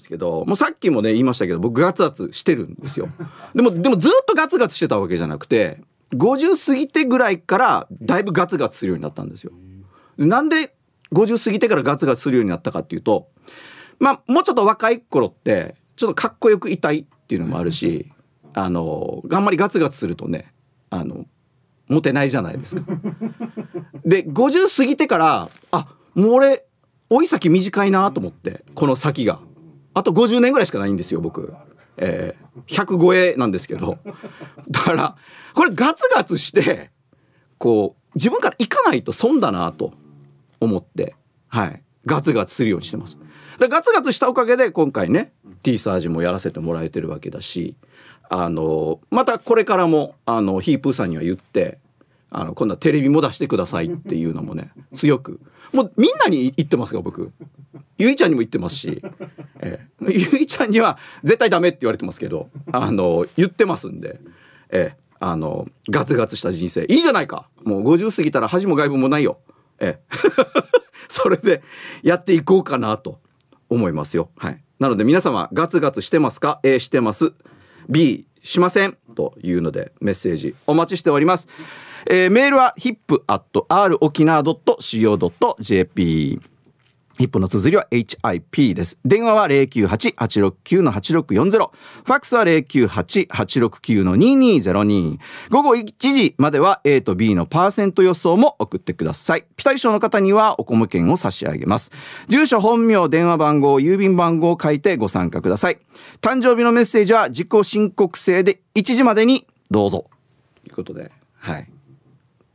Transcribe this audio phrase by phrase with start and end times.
[0.00, 3.08] ですけどもうさっきもね言いましたけど僕ガツガツしてるんですよ。
[3.54, 5.82] でもでもずっとガツガツしてたわけじゃなくて
[6.14, 9.52] 50過ぎてぐらいからだいぶガツガツするようになったんですよ。
[10.16, 10.74] なんで
[11.12, 13.28] 50過ぎてからガツガツするようになったかっていうと
[13.98, 18.10] まあもうちょっと若い頃ってちょっとかっこよくいたいっていうのもあるし
[18.54, 20.52] あのあんまりガツガツするとね
[20.88, 21.26] あの
[21.88, 22.82] モテないじゃないですか。
[24.04, 26.64] で50過ぎてからあもう俺
[27.10, 29.40] 老い先短いなと思ってこの先が。
[30.00, 31.54] あと50年ぐらいしかないんですよ僕。
[31.98, 33.98] えー、100超えなんですけど
[34.70, 35.16] だから
[35.54, 36.90] これガツガツして
[37.58, 39.92] こう自分から行かないと損だなと
[40.60, 41.14] 思って
[41.48, 43.18] はいガツガツするようにしてます。
[43.58, 45.32] でガツガツしたおかげで今回ね
[45.62, 47.74] T サージもやらせてもらえてるわけだし
[48.30, 51.78] あのまたこれからもあのヒープーさんには言って
[52.30, 55.38] あの今度はテレビも出してくださいっていうのもね強く
[55.72, 57.32] もうみんなに言ってますが僕
[57.98, 59.02] ゆいちゃんにも言ってますし、
[59.60, 64.20] えー、ゆいちゃんには絶対ダメって言われてますけどあの言ってますんで、
[64.70, 69.38] えー、あのガツガツした人生いいじゃないかもう50過ぎたら恥も外部もないよ。
[69.78, 70.46] えー、
[71.08, 71.62] それで
[72.02, 73.20] やっていこうかなと
[73.68, 74.30] 思いますよ。
[74.36, 74.62] はい。
[74.78, 77.32] なので皆様ガツガツしてますか ?A してます。
[77.88, 81.48] B しませんというのでメッセージお待ちしております。
[82.08, 83.98] えー、メールは hip.r
[87.20, 88.98] ヒップの綴りは HIP です。
[89.04, 91.68] 電話は098-869-8640。
[91.68, 95.18] ファックスは098-869-2202。
[95.50, 99.44] 午後1時までは A と B のパーセント予想も送ってください。
[99.54, 101.92] ピタリ賞の方にはお米券を差し上げます。
[102.28, 105.78] 住所、本名、電話番号、郵便番号を書いてご参加ください。
[106.22, 110.06] 誕生日のメッセージは自己申告制で1時までにどうぞ。
[110.64, 111.70] ということで、はい。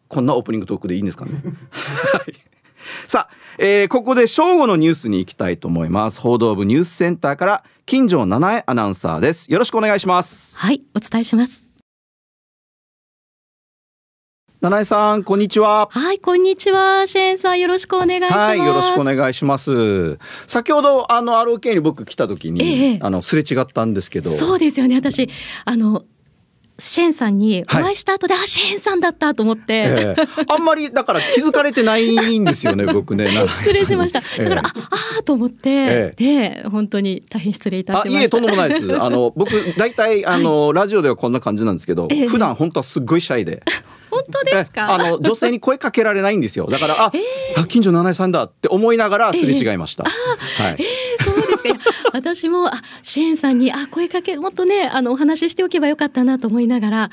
[0.07, 1.31] こんなオープニングトークでいいんですかね？
[1.33, 2.33] はい。
[3.07, 6.21] さあ、えー、ここで正午のニュースに行きたいと思います。
[6.21, 9.51] 報道部ニュースセンターから金城七重アナウンサーです。
[9.51, 10.57] よろしくお願いします。
[10.59, 11.65] はい、お伝えします。
[14.61, 15.89] 七重さん、こんにちは。
[15.91, 17.05] はい、こんにちは。
[17.05, 18.33] シェーンさん、よろしくお願いします。
[18.33, 20.17] はい、よろしくお願いします。
[20.47, 24.31] 先ほど、あの、ROK に僕来た時に、ええ、あの、すれ違ったんですけど。
[24.31, 24.95] そうですよね。
[24.95, 25.29] 私、
[25.65, 26.03] あの、
[26.77, 33.29] シェーンさんにお会いした後で、はい、あシェーンさんだったと思って、えー、あんまりだから気づかれてないんですよね 僕ね。
[33.63, 34.19] 失礼しました。
[34.19, 34.63] だから、えー、あ
[35.19, 38.19] あと思って、えー、で本当に大変失礼いたしました。
[38.21, 38.91] いえとんでもないです。
[39.01, 43.63] あの僕大体あの、はい、ラジオではこんな感じなんですけど、えー、普段本当はすっごいシャイで。
[44.11, 44.93] 本当ですか？
[44.93, 46.67] あの女性に声かけられないんですよ。
[46.69, 50.05] だからあ、えー、あ近所の七重さんだって思いながらすれ違いました、
[50.59, 57.09] えー、はい、えー、そうですか私もあシェーンさんにあ声かけもっとねあのお話ししておけばよかったなと思いながらあ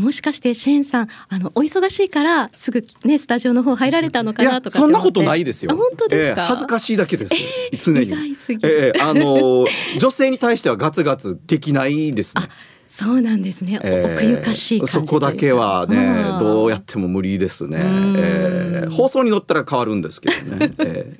[0.00, 5.76] もしかしてシェーンさんあのお忙しいからすぐねスタジオの方入られたのかなとかそんなことないですよ。
[5.76, 8.36] 本当ですか、えー、恥ずかしいだけです、えー、常に。
[8.62, 9.66] えー、あの
[9.98, 12.44] 女性に対してはガツガツできないですね
[12.90, 21.16] そうなんですね、えー、奥ゆかしいそこだけはねどうやっても無理ですね、えー、放送に乗ったら変わるんですけどね、 え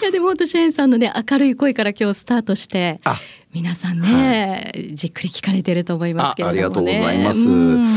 [0.00, 3.00] ー、いやでも本当シェーンさんのね明るい声から今日スタートして
[3.54, 7.32] 皆さんね、はい、じっくり聞かれてると思いますけれども、ね、ありがとうございま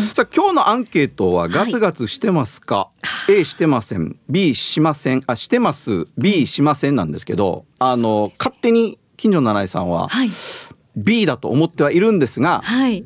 [0.07, 0.13] す。
[0.13, 4.17] さあ今日のアンケートはガツガツしてますか、はい、A してません。
[4.29, 5.23] B しません。
[5.25, 6.07] あしてます。
[6.15, 10.29] B しませんなんですけどあの勝手に近所の七井さんは、はい。
[10.95, 13.05] B だと思ってはいるんですが、はい、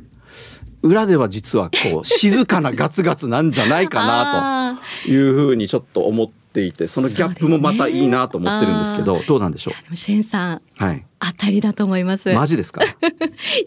[0.81, 9.95] 裏では実はこう静かなガツガツなんじゃないかなと いうふうにちょっと思っていてそのギャップもまたいいなと思ってるんですけど、ね、どうなんでしょう？
[9.95, 12.31] シェンさん、はい、当たりだと思います。
[12.34, 12.84] マジですか？
[12.84, 12.88] い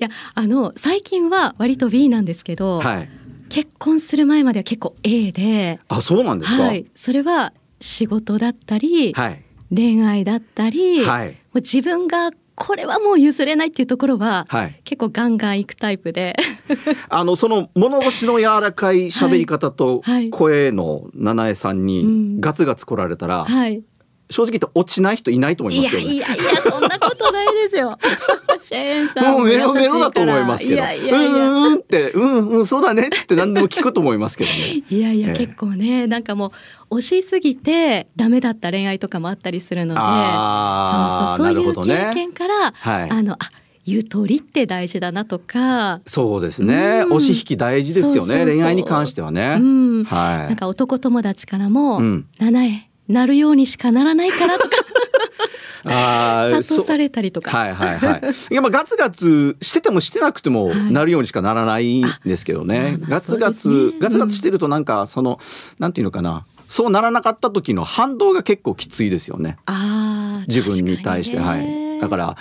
[0.00, 3.08] やあの最近は割と B なんですけど、はい、
[3.50, 9.42] 結婚する前までは結構 A であそうなんですか、はい、それは仕事だったり、はい、
[9.74, 16.36] 恋愛だったり、はい、もう自分がこれはもう譲れないっていうところは、はい、結構ガンガンいくタイプで。
[17.08, 23.82] あのその物腰の柔らかい喋り方と声の七重さんにガツガツ来られたら、はい、
[24.32, 27.98] 正直言って落ちない人いないと思いますけど、ね、いやいやいやそんなことないですよ。
[28.62, 30.82] シェーンさんもうメロメロだと思いますけど。
[30.82, 34.82] うんうんってうんうんそうだねって何でも聞くと思いますけどね。
[34.88, 43.38] いやいや、えー、結構ねなんかもう押しすぎてダメだった恋愛とかもあったりするので、そうそうそういう経験から、ねはい、あのあ
[43.84, 46.00] ゆとりって大事だなとか。
[46.06, 50.46] そうですね、うん、押し引き大事ですよね恋愛に関してはね、うん、はい。
[50.46, 54.70] なんか男友達からも「うん、七重なるようにしかならないからとか
[55.84, 57.50] あ 諭されたりとか。
[57.50, 58.20] はいはいはい。
[58.50, 62.78] いやまあガツガツしててもしてなくてもなるようにしかならないんですけどね。
[62.78, 65.38] はい、ガツガツ、ね、ガツガツしてるとなんかその、うん、
[65.78, 66.44] なんていうのかな。
[66.68, 69.58] そうならなかった時の反動が結構きついですよね。
[69.66, 72.00] あ自分に対して、はい。
[72.00, 72.36] だから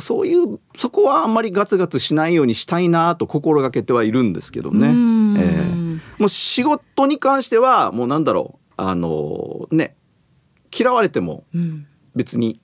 [0.00, 4.88] そういうそこはあんまりガツガツしないようにしたいなと心がけてはいるんですけどね。
[4.88, 9.94] えー、もう仕事に関してはもうなんだろうあのね
[10.76, 11.44] 嫌われても
[12.14, 12.60] 別に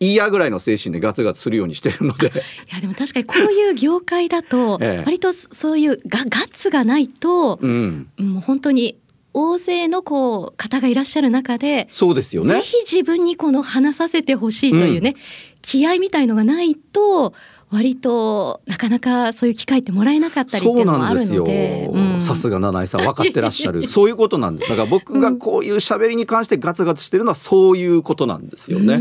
[0.00, 2.28] いいやぐらいの精神でガツガツするようにしてるので。
[2.70, 8.98] いやでも確かにこういう業界だと 割とそういうガガツがないと、うん、もう本当に
[9.32, 12.54] 大勢のこう方がいらっしゃる中でそうですよね。
[12.54, 15.16] ぜひ自分にこの話させてほしいというね、うん、
[15.62, 17.34] 気合みたいのがないと
[17.74, 21.90] 割となかなかそういう機会ってもらえなかったりっていうのもあるので。
[22.20, 23.86] さすが七井さん分かってらっしゃる。
[23.88, 24.70] そういうことなんです。
[24.70, 29.00] だから僕がこういう喋りに関してガツガツしてるのはそういうことなんですよね。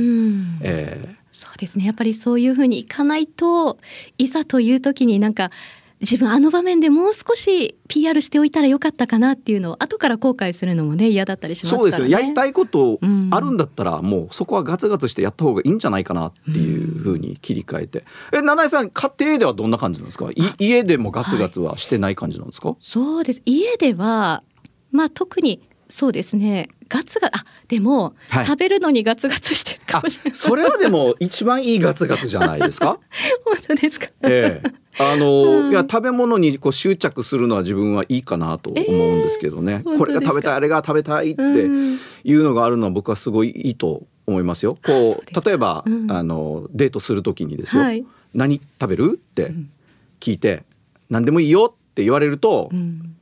[0.62, 1.86] えー、そうですね。
[1.86, 3.78] やっぱりそういうふうにいかないと
[4.18, 5.52] いざという時になんか
[6.04, 11.92] 自分あの場面でもう少し PR しておいたらよかったかなっていうのを後から後悔するのもね嫌だったりしますからね。
[11.92, 12.20] そうですよ。
[12.20, 13.00] やりたいこと
[13.32, 18.06] あるんだったら、もうそこはガツガツしてやった方がいいんじゃないかなっていうふうに切り替えて。
[18.34, 20.30] え七井さん家庭ではどんな感じなんですか？
[20.60, 23.42] 家でもガツガツはしてない感じなんですか、はい、そうです。
[23.46, 24.44] 家では
[24.92, 26.70] まあ特にそうですね。
[26.90, 27.32] ガツガあ
[27.68, 30.38] でも、はい、食べるのにガツガツしてるかもしれない。
[30.38, 33.00] それはでも一番いいガツガツじゃないですか？
[33.46, 34.70] 本当ですか、ええ。
[35.00, 44.76] あの、うん、いや食べ物にこう執着するのは自分はいいかなと思うんですけどね、えー、これが食べたいあれが食べたいっていうのがあるのは僕はすごいいいと思いますよ。
[44.84, 49.20] こう例えば、うん、あのデートする時にですよ、はい、何食べる？
[49.20, 49.54] って
[50.20, 50.64] 聞いて、
[51.10, 52.70] 何でもいいよって言われると、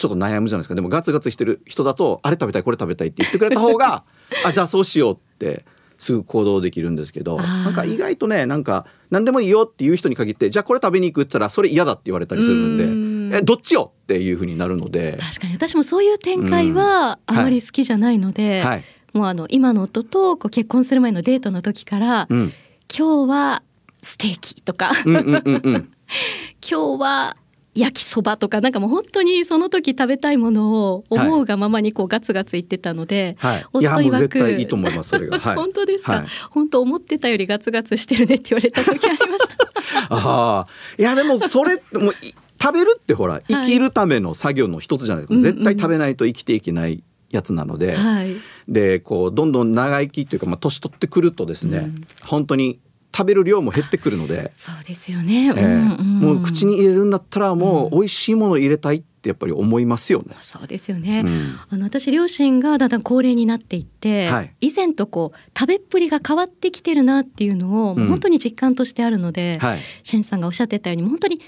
[0.02, 0.74] ちょっと悩むじゃないですか。
[0.74, 4.04] でもガツガツしてる人だとあれ食べたいこれ食べたいって言ってくれた方が
[4.44, 5.64] あじゃあそうしようって
[6.00, 15.18] すぐ行動できるんですけどなんか意外とねなんか何でもいいよっていう人に限ってじゃあこれ食べに行くって言ったらそれ嫌だって言われたりするんでえどっちよっていうふうになるので。
[15.20, 15.54] 確かに。
[15.54, 18.70] 私もそういう展開はあまり好きじゃないので、はい。
[18.70, 18.84] はい、
[19.14, 22.54] もうあの今の夫とこう結婚する前のデートの時から、うん、
[22.94, 23.64] 今日は
[24.02, 24.92] ステーキとか。
[26.70, 27.38] 今日は
[27.74, 39.56] 焼きそばとかなんかもう本当にその時食べたいものを思うがままにこうガツガツ言ってたので、はい、夫曰くいいと思いますそれが、 はい、本当ですか、はい、本当思ってたよりガツガツしてるねって言われた時ありました。
[40.10, 42.16] ああいやでもそれもう
[42.62, 48.36] 食べるってほら生きるための作業の一つじゃないですか、はい、絶対食べないと生きていけないやつなので、はい、
[48.68, 52.80] でこうどんどん長生きというか、まあ、年取ってくるとですね、うん、本当に
[53.14, 54.52] 食べる量も減ってくるので。
[54.54, 60.36] そうですよね、えー、もう口に入れるんだったらもう美味しいものを入れたいってやっぱり思いますよね。
[60.42, 61.24] そうですよね。
[61.26, 71.42] うん、あの私両親がだんだん高齢になっていって、はい、以前とこう食べっぷりが変わってきてるなっていうのを、うん、本当に実感としてあるので、はい、シェンさんがおっしゃってたように本当に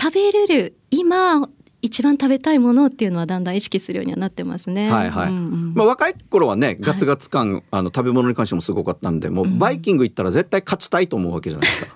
[0.00, 1.48] 食べれる今
[1.82, 4.90] 一番食べたいものっていうのはだんだん意識するようにはなってますね。
[4.90, 5.30] はいはい。
[5.30, 11.92] うんうん、まあ若い頃はねガツガツ感、はい、あの食べ物に関してもすごかったんで、もうバイキング行ったら絶対勝ちたいと思うわけじゃないですか。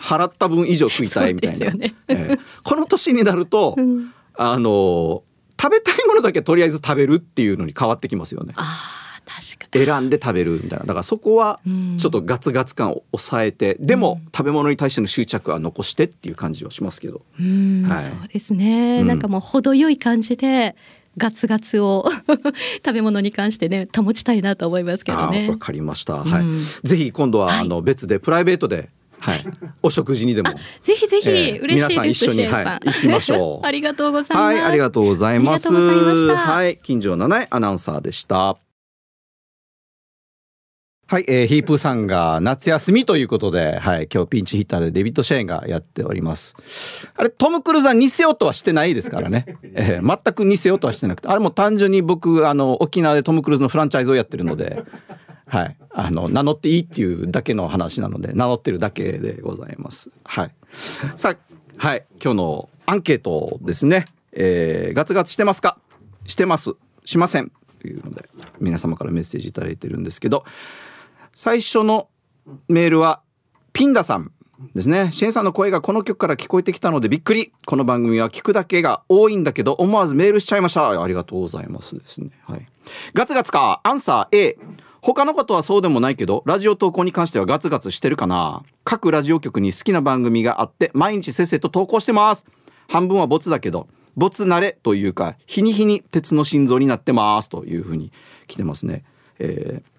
[0.16, 1.70] 払った分以上食いたいみたいな。
[1.72, 5.22] ねえー、この年になると、うん、あの
[5.60, 8.52] 食べたいものだけとりあえず食べるっていうのに変わってきますよね。
[8.56, 9.03] あ
[9.72, 11.60] 選んで食べるみたいなだからそこは
[11.98, 17.22] ちょっとガツガツ感を抑えて、でも食べ物に対しての執着は残してっていう感じはしますけど、
[17.88, 20.76] はい、そうですね、うん、なんかもう程よい感じで
[21.16, 22.08] ガツガツを
[22.84, 25.48] 食べ物に関してね保ちたいなと思いますけどね。
[25.48, 26.24] わかりました。
[26.24, 26.44] はい。
[26.86, 28.90] ぜひ今度は、あの別でプライベートで
[29.24, 29.44] はい、
[29.82, 30.50] お食事にでも。
[30.82, 32.24] ぜひぜひ、えー、嬉しいです。
[32.24, 33.64] 一緒に、はい、行きましょう。
[33.66, 34.54] ありがとうございます。
[34.54, 35.72] はい、ありがとうございます。
[35.72, 38.58] はい、近所七重アナウンサーでした。
[41.06, 46.56] はい、えー、ヒープーさんが夏休みということで、はい、今日ピンチヒッターでデビッド・シェーンがやっております。
[47.14, 49.44] あれ、トム・クルーズは似せようとはしてないですからね。
[49.76, 54.82] えー、全く似せようとはしてなくて、あれも単純に僕、あの、沖縄でトム・クルーズのフランチャイズをやってるので、
[55.46, 60.10] はい、あの、名乗っていいっていうだけの話なので、名乗ってるだけでございます。
[60.24, 60.50] はい。
[61.18, 61.36] さあ、
[61.76, 64.06] はい、今日のアンケートですね。
[64.32, 65.76] えー、ガツガツしてますか？
[66.24, 66.70] してます
[67.04, 68.24] しませんというので、
[68.58, 70.46] 皆様からメッセージ頂いてるんですけど、
[71.34, 72.08] 最初の
[72.68, 73.20] メールは
[73.72, 74.30] ピンダさん
[74.74, 75.10] ですね。
[75.12, 77.52] シェンさんの声がこの曲から聞こえてきたのでびっくり。
[77.66, 81.02] この番組は聞くだけが多いんだけど思わずメールしちゃいました。
[81.02, 82.30] ありがとうございますですね。
[82.44, 82.66] はい。
[83.14, 83.80] ガツガツか。
[83.82, 84.58] アンサー A。
[85.02, 88.62] 他のことはそうでもないけど、ラジオ投稿に関してはガツガツしてるかな。
[88.84, 92.46] 各ラジオ局に好きな番組があって、毎日せっせと投稿してます。
[92.88, 98.12] 半分はボツだけど、ボツ慣れというか、日に日に鉄の心臓になってますというふうに
[98.46, 99.04] 来てますね。
[99.40, 99.93] えー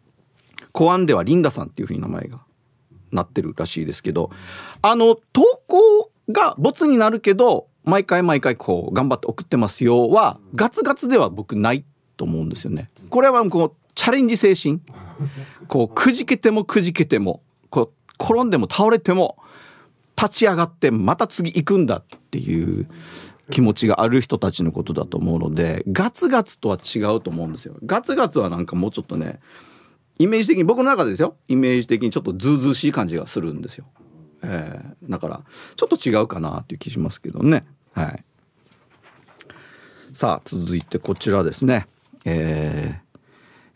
[0.76, 2.42] コアンではリンダさんっていうふうに名前が
[3.14, 4.30] なってるらしいですけど
[4.82, 11.86] あの投稿がボツになるけど毎回毎回こう頑張って送ってますよはガツガツでは僕ない
[12.18, 12.90] と思うんですよね。
[13.10, 14.82] これはこうチャレンジ精神
[15.70, 19.38] こうくじけてもくじけてもこう転んでも倒れても
[20.18, 22.90] 立ち上がってまた次行くんだっていう
[23.50, 27.76] 気持ちがある人たちのことだと思うのでガツガツとは違うと思うんですよ。
[27.86, 29.40] ガツガツはなんかもうちょっとね
[30.18, 33.86] イメージ的に僕の中でですよイメージ的にちょっとズうずうしい感じがするんですよ。
[34.44, 35.42] えー、だから
[35.76, 37.66] ちょっと違うかなっていう気しますけどね。
[37.94, 38.24] はい。
[40.14, 41.88] さあ続いてこちらですね。
[42.26, 43.02] え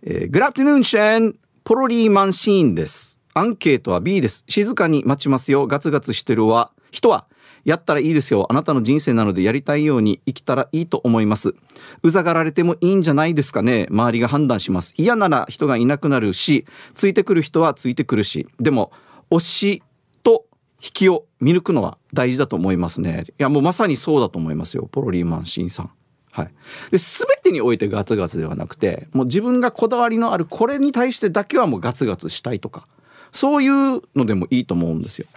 [0.04, 3.20] ー、えー、グラフティヌーンシェンポロリーマンシーンです。
[3.34, 4.46] アンケートは B です。
[4.48, 5.68] 静かに待ちますよ。
[5.68, 7.28] ガツガツしてるは人は
[7.70, 8.48] やったらいいですよ。
[8.50, 11.54] あなたの人生なのでやりたいように生きたらいいと思います。
[12.02, 13.86] うざがられてもいいんじゃないですかね。
[13.92, 14.96] 周りが判断します。
[14.98, 18.48] 嫌なら人がいなくなるし、ついてくる人はついてくるし。
[18.60, 18.92] でも、
[19.30, 19.84] 推し
[20.24, 20.48] と
[20.82, 23.26] 引きを見抜くのは大事だと思いますね。
[23.28, 24.90] いや、もうまさにそうだと思いますよ。
[24.92, 25.92] ポロリーマンシンさん。
[26.32, 26.52] はい。
[26.90, 32.88] で、全てにおいてガツガツではなくて、もう自分がこだわりのあるこれに対してだけはもうガツガツしたいとか、
[33.32, 35.28] そういうのでもいいと思うんですよ。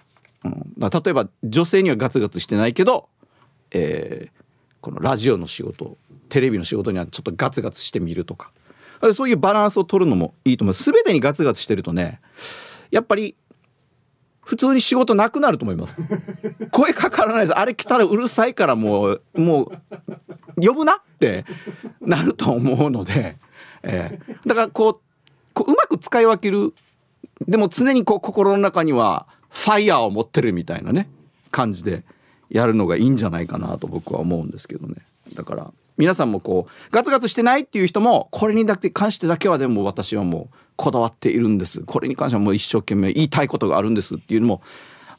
[0.44, 3.08] うん、だ例えば女性にはガツガツしてないけど、
[3.70, 4.42] えー、
[4.80, 5.96] このラジオの仕事
[6.28, 8.50] テレビの仕事にはちょっとガツガツしてみるとか。
[9.14, 10.74] そういうバランスを取るのもいいと思う。
[10.74, 12.20] 全てにガツガツしてるとね
[12.92, 13.34] やっぱり
[14.40, 15.96] 普通に仕事なくなると思います。
[16.70, 17.52] 声かからないです。
[17.58, 21.44] あれ来たらうるさいからもうもう呼ぶなって
[22.00, 23.38] なると思うので、
[23.82, 25.00] えー、だからこう
[25.52, 26.74] こううまく使い分ける。
[27.48, 31.08] でも常にこう心の中にはファイヤーを持ってるみたいなね
[31.50, 32.04] 感じで
[32.50, 34.96] やるのがいいんじゃないかなと僕は思うんですけどね。
[35.34, 41.82] だから皆さんもこうガツガツしてないっていう人もこれにだけ関してだけはでも私はもうこだわっているんです。
[41.82, 44.62] これに関してはもう一生懸命言いたいことがあるんですっていうのも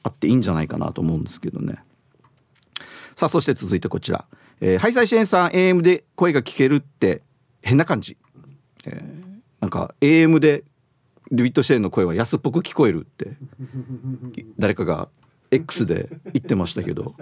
[0.01, 1.77] あっていいんじゃないかなと思うんですけどね。
[3.15, 4.25] さあそして続いてこちら、
[4.59, 7.21] えー、ハイサイ支援さん AM で声が聞けるって
[7.61, 8.17] 変な感じ、
[8.85, 10.63] えー、なんか AM で
[11.31, 13.37] デビッド・シェーンの声は安っぽく聞こえるって
[14.59, 15.09] 誰かが
[15.51, 17.15] X で言ってましたけど。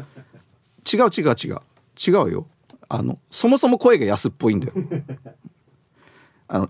[0.92, 1.62] 違う違う違う。
[1.98, 2.48] 違うよ。
[2.90, 4.74] あのそもそも声が安っぽいんだよ。
[6.48, 6.70] あの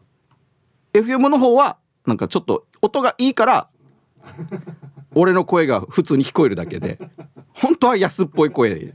[0.94, 3.70] FM の方はなんかちょっと音がいいから
[5.16, 7.00] 俺の声が普通に聞こえるだけで
[7.54, 8.94] 本当は安っぽい声、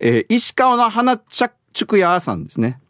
[0.00, 2.80] えー、石川の花茶畜屋さんですね。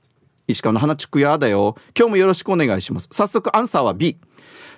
[0.49, 1.77] 石川の花畜屋だよ。
[1.97, 3.09] 今日もよろしくお願いします。
[3.11, 4.19] 早速アンサーは B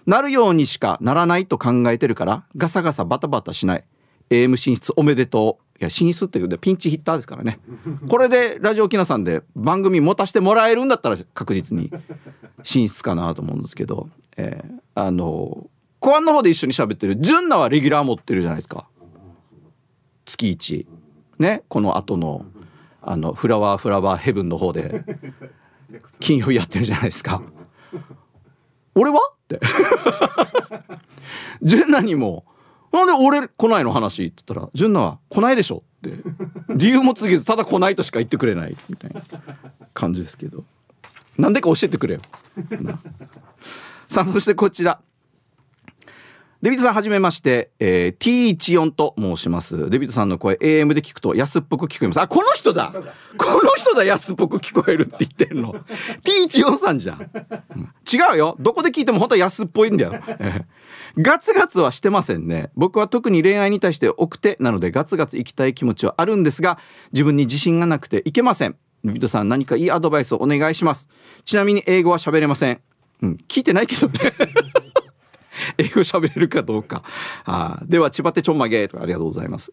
[0.06, 3.84] なるようにしかならないと考えてるからガサガサバタバタしない。
[4.30, 5.64] AM 進出おめでとう。
[5.80, 7.60] いや進出っていうでピンチヒッターですからね。
[8.08, 11.92] これでラジオキナさんで番組持たせてもらえるんだったら確実に
[12.62, 15.68] 進出かなと思うんですけど、えー、あの
[16.00, 18.88] 公安の方で一緒に喋ってる純奈はレギュラー持ってるじゃないですか。
[20.24, 20.86] 月1
[21.38, 22.44] ねこの後の
[23.00, 25.04] あのフラワーフラワーヘブンの方で。
[26.20, 27.42] 金曜日やってるじゃないですか。
[28.94, 29.20] 俺は？
[29.32, 29.60] って。
[31.62, 32.44] 純奈にも
[32.92, 33.92] 「なんで俺来ないの？
[33.92, 36.16] 話」って言ったら「純奈は来ないでしょ」って。
[36.74, 38.76] 理由も告げずただ来ないとしか言ってくれない。
[38.88, 39.22] みたいな
[39.94, 40.64] 感じですけど。
[41.36, 42.20] なんでか教えてくれよ。
[44.08, 45.00] さあそしてこちら。
[46.60, 49.88] デビッドさんはじめまして、えー、T14 と申します。
[49.90, 52.20] デビッドさんの声 AM で聞くと安っぽく聞こえます。
[52.20, 52.92] あ、この人だ
[53.36, 55.72] この人だ安っぽく聞こえるって言ってるの。
[56.50, 57.30] T14 さんじゃん。
[58.12, 58.56] 違うよ。
[58.58, 60.14] どこで聞いても本当は安っぽいんだよ。
[61.16, 62.72] ガツガツはしてませんね。
[62.74, 66.80] 僕は特に恋愛に対して奥手なのでガツガツ行きたい気持ちはあるんですが、
[67.12, 68.74] 自分に自信がなくていけません。
[69.04, 71.08] デビッドさん何かいいアドバイスをお願いします。
[71.44, 72.80] ちなみに英語は喋れません。
[73.22, 74.18] うん、聞いてないけどね。
[75.78, 77.02] 英語喋れるかどうか。
[77.44, 79.72] あでは、千葉手ちょんまげとかありがとうございます。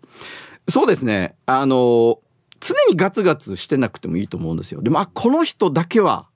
[0.68, 1.36] そうですね。
[1.46, 2.20] あの、
[2.60, 4.82] 常にガツガツしてなくてもいいと思うんですよ。
[4.82, 6.28] でも、あ、この人だけは、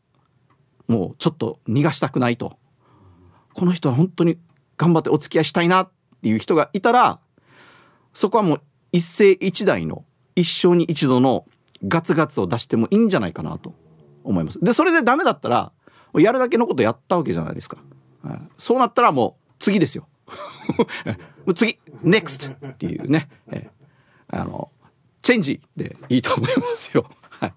[0.87, 2.57] もうちょっと逃がしたくないと。
[3.53, 4.37] この人は本当に
[4.77, 5.91] 頑張ってお付き合いしたいなっ
[6.21, 7.19] ていう人がいたら、
[8.13, 10.03] そこはもう一世一代の
[10.35, 11.45] 一生に一度の
[11.87, 13.73] ガツガツを出してもいいんじゃないかなと
[14.23, 14.59] 思います。
[14.63, 15.71] で、それでダメだったら、
[16.15, 17.77] やるだけのことやったわけじゃないですか。
[18.57, 20.07] そうなったらもう次ですよ。
[20.75, 20.85] も
[21.47, 23.69] う次 NEXT っていうね、え
[24.27, 24.71] あの
[25.21, 27.09] チェンジでいいと思いますよ。
[27.39, 27.53] はい、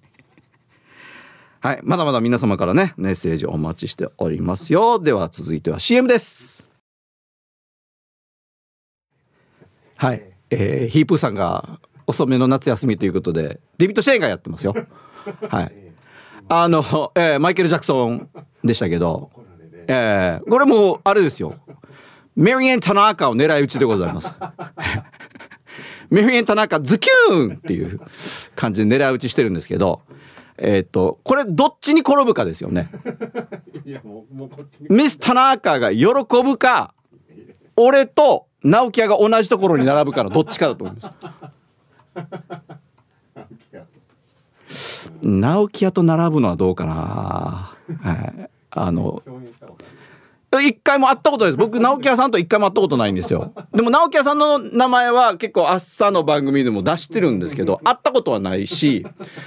[1.61, 4.99] はい、まだまだ皆様からねメッセージお待ちしておりますよ。
[4.99, 6.65] では続いては CM です。
[9.97, 14.75] はい、えー、ヒープーさんが遅めの夏休みということでデビッド・シェーンがやってますよ。
[15.49, 15.75] はい。
[16.49, 18.29] あの、えー、マイケル・ジャクソン
[18.65, 19.31] でしたけど、
[19.89, 21.55] えー、これもあれですよ。
[22.35, 24.35] メリエン・タナーカを狙い撃ちでございます。
[26.11, 28.01] メリエン・タナーカズキューンっていう
[28.55, 30.03] 感じで狙い撃ちしてるんですけど、
[30.59, 32.91] えっ、ー、と、これどっちに転ぶかですよね。
[34.89, 36.07] ミス・タナーカが喜
[36.43, 36.95] ぶか、
[37.77, 41.03] 俺と直樹屋が同じところに並ぶからどっちかだと思いま
[44.69, 49.23] す直樹屋と並ぶのはどうかなはいあの
[50.61, 51.57] 一回も会ったことないです。
[51.57, 53.55] 僕直樹屋さんと一回も会ったことないんですよ。
[53.73, 59.07] でも直樹屋さんの名前は結構朝の番組でも出してるんですけど会ったことはないし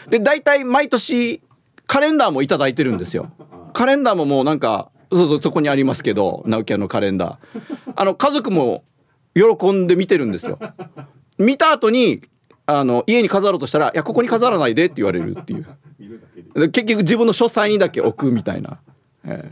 [0.10, 1.42] で大体毎年
[1.86, 3.32] カレンダーもいただいてるんですよ。
[3.74, 7.94] カレンダーももうなんかそうそうそこにありますけど直樹屋のカレンダー。
[7.96, 8.84] あの家族も
[9.36, 10.58] 喜んで見てるんですよ。
[11.38, 12.22] 見た後に
[12.66, 15.68] あの家に飾ろうとしたら「いやここに飾らないで」って言われるっていう。
[16.72, 18.80] 結局自分の書斎にだけ置くみたいな、
[19.26, 19.50] え、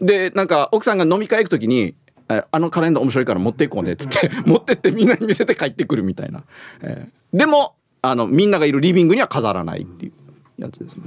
[0.00, 1.94] でなんか奥さんが飲み会行く時に
[2.28, 6.44] 「あのカレンダー面白いから持っていこうね」っつって 持ってってみんなに見せて帰ってくるみたいな、
[6.82, 10.12] えー、でもあのみんながいるリビングには飾らないっていう
[10.62, 11.04] やつですね、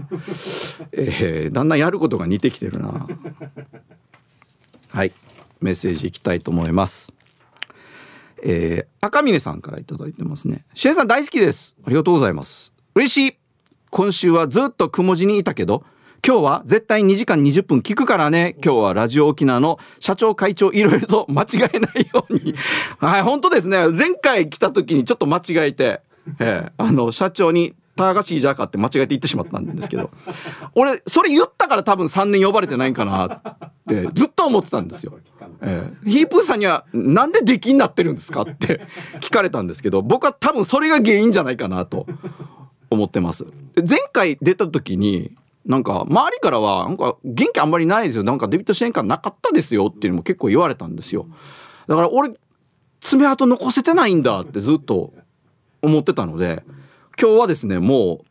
[0.92, 3.08] えー、だんだんやることが似てきてるな
[4.90, 5.12] はい
[5.62, 7.14] メッセージいきたいと思います
[8.44, 10.66] えー、赤峰さんから頂いてますね。
[10.74, 11.76] シエさん大好きです。
[11.86, 12.74] ありがとうございます。
[12.96, 13.38] 嬉しい。
[13.90, 15.84] 今週はずっとくも字にいたけど、
[16.26, 18.56] 今日は絶対2時間20分聞くからね。
[18.64, 22.54] 今日はラジオ沖縄の社長会長いろいろと間違えないように。
[23.00, 23.88] はい、本当ですね。
[23.88, 26.02] 前回来た時にちょっと間違えて、
[26.40, 30.12] えー、あの、社長に、ターガシージャーかって間違えて言ってしまったんですけど、
[30.76, 35.20] 俺、それ言ったから多分3年呼ばれてないんかなってずっと思ってたんですよ。
[35.62, 38.88] えー、ヒープーさんにはなんで出禁になってるんですかって
[39.20, 42.06] 聞かれたんですけど僕は多分それが原因じゃないかなと
[42.90, 43.46] 思ってます。
[43.76, 51.28] 前回出た時になんか周りからはなんか元気あんまりないですよなんかデビット支援官なかったですよっていうのも結構言われたんですよ
[51.88, 52.32] だから俺
[53.00, 55.14] 爪痕残せてないんだってずっと
[55.82, 56.64] 思ってたので
[57.20, 58.26] 今日はですねもう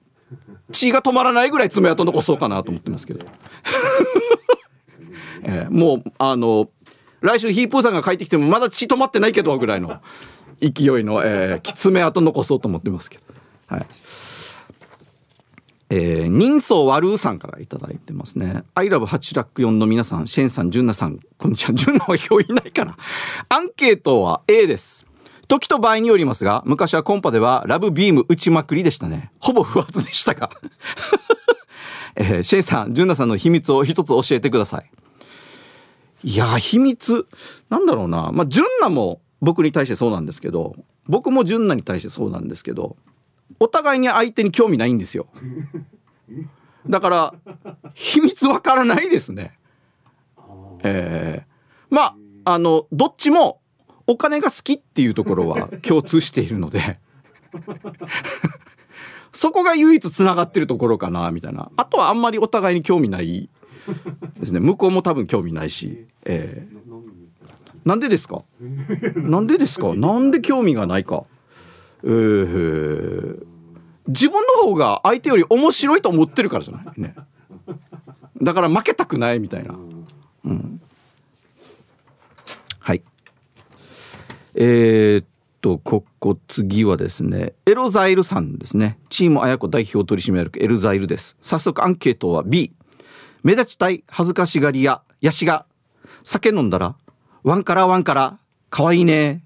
[0.72, 3.26] 血が止まらないぐらい爪痕残そうかなと思ってますけど、
[5.42, 6.70] えー、もうあの
[7.20, 10.00] 来週ヒープーさんが帰ってきてもまだ血止まってないけどぐらいの
[10.60, 10.68] 勢
[11.00, 13.24] いの、えー、きつめ跡残そうと思ってますけど。
[13.66, 13.86] はい。
[15.90, 18.64] えー、人相悪さんから頂いてますね。
[18.74, 21.74] アイラブ8ラック4の皆さん、シェンさん、ジュンナさん、こんにちは。
[21.74, 22.96] ジュンナは今日いないかな。
[23.48, 25.04] アンケートは A です。
[25.48, 29.32] 時と場合によりますが、昔はコンパではラブビーム打ちまくりでしたね。
[29.40, 30.50] ほぼ不発でしたが。
[32.14, 34.90] えー、シェンさん、ジュンナさんの秘密を一つ教えてください。
[36.22, 37.26] いや秘密
[37.70, 42.96] なんだろうなまあ純奈も僕に対してそうなんですけど僕も純奈に対してそうなんですけど
[43.60, 45.28] お互いに相手に興味ないんですよ。
[46.88, 47.34] だから
[47.94, 49.58] 秘密わからないですね。
[50.82, 53.60] えー、まああのどっちも
[54.06, 56.98] お金が好きっていうところは共通しているので。
[59.32, 61.70] そこが唯一つながってるところかなみたいな。
[61.76, 63.48] あとはあんまりお互いに興味ない
[64.40, 64.58] ですね。
[64.58, 68.42] 向こうも多分興味ないし、えー、なんでですか？
[69.16, 69.94] なんでですか？
[69.94, 71.24] なんで興味がないか。
[72.02, 73.46] えー、
[74.08, 77.00] 自分の方が相手より面白いと思ってるからじゃない？
[77.00, 77.14] ね。
[78.42, 79.78] だから負けたくないみたいな、
[80.44, 80.80] うん、
[82.78, 83.02] はい。
[84.54, 85.26] えー、っ
[85.60, 88.98] とここ次はですねエロザイルさんですね。
[89.10, 91.36] チーム綾子代表取締役エルザイルです。
[91.42, 92.72] 早速アンケートは B
[93.42, 95.66] 目立ちたい恥ずかしがりややしが
[96.24, 96.96] 酒飲んだら
[97.42, 98.38] ワンカラワンカラ
[98.70, 99.44] かわいいね。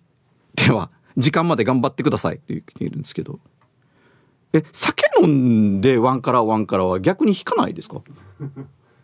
[0.55, 2.37] では時間まで頑張ってください。
[2.37, 3.40] って言っているんですけど
[4.55, 8.01] え酒飲んでワンカラワンカラは逆に引かないですか？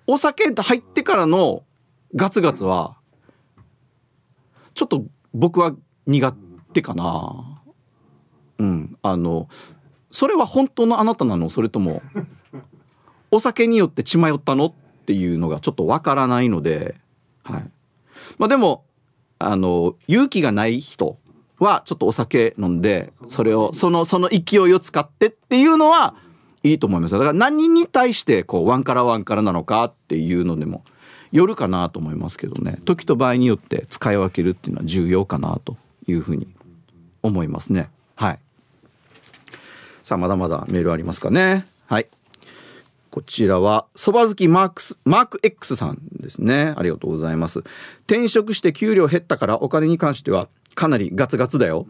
[0.07, 1.65] お酒入ってからの
[2.15, 2.97] ガツガツは
[4.73, 5.75] ちょっと僕は
[6.07, 6.35] 苦
[6.73, 7.63] 手かな。
[8.59, 9.49] うんあの
[10.11, 11.51] それは本当のあなたなの？
[11.51, 12.01] それとも
[13.31, 14.67] お酒によって血迷ったの？
[14.67, 14.73] っ
[15.07, 16.95] ていうのがちょっとわからないので、
[17.43, 17.71] はい。
[18.39, 18.85] まあでも、
[19.41, 21.19] あの、勇気がない人
[21.61, 26.15] はちょっとお酒飲んで、それを、その、その勢いを使ってっていうのは
[26.63, 30.85] いいと思いますだから何に対してこう、ワンカラワンカラなのかっていうのでも、
[31.33, 32.81] よるかなと思いますけどね。
[32.85, 35.77] 時と場合によって使い分けるっていうのは重要かなと
[36.09, 36.49] いうふうに
[37.23, 37.89] 思いますね。
[38.17, 38.39] はい。
[40.03, 41.67] さあ、まだまだメールありますかね。
[41.87, 42.09] はい。
[43.11, 46.75] こちらは、そば好きマークス、マーク X さんですね。
[46.77, 47.61] ありがとうございます。
[48.07, 51.87] 転職して給料減ったからお金に関してはかなりガツガツだよ。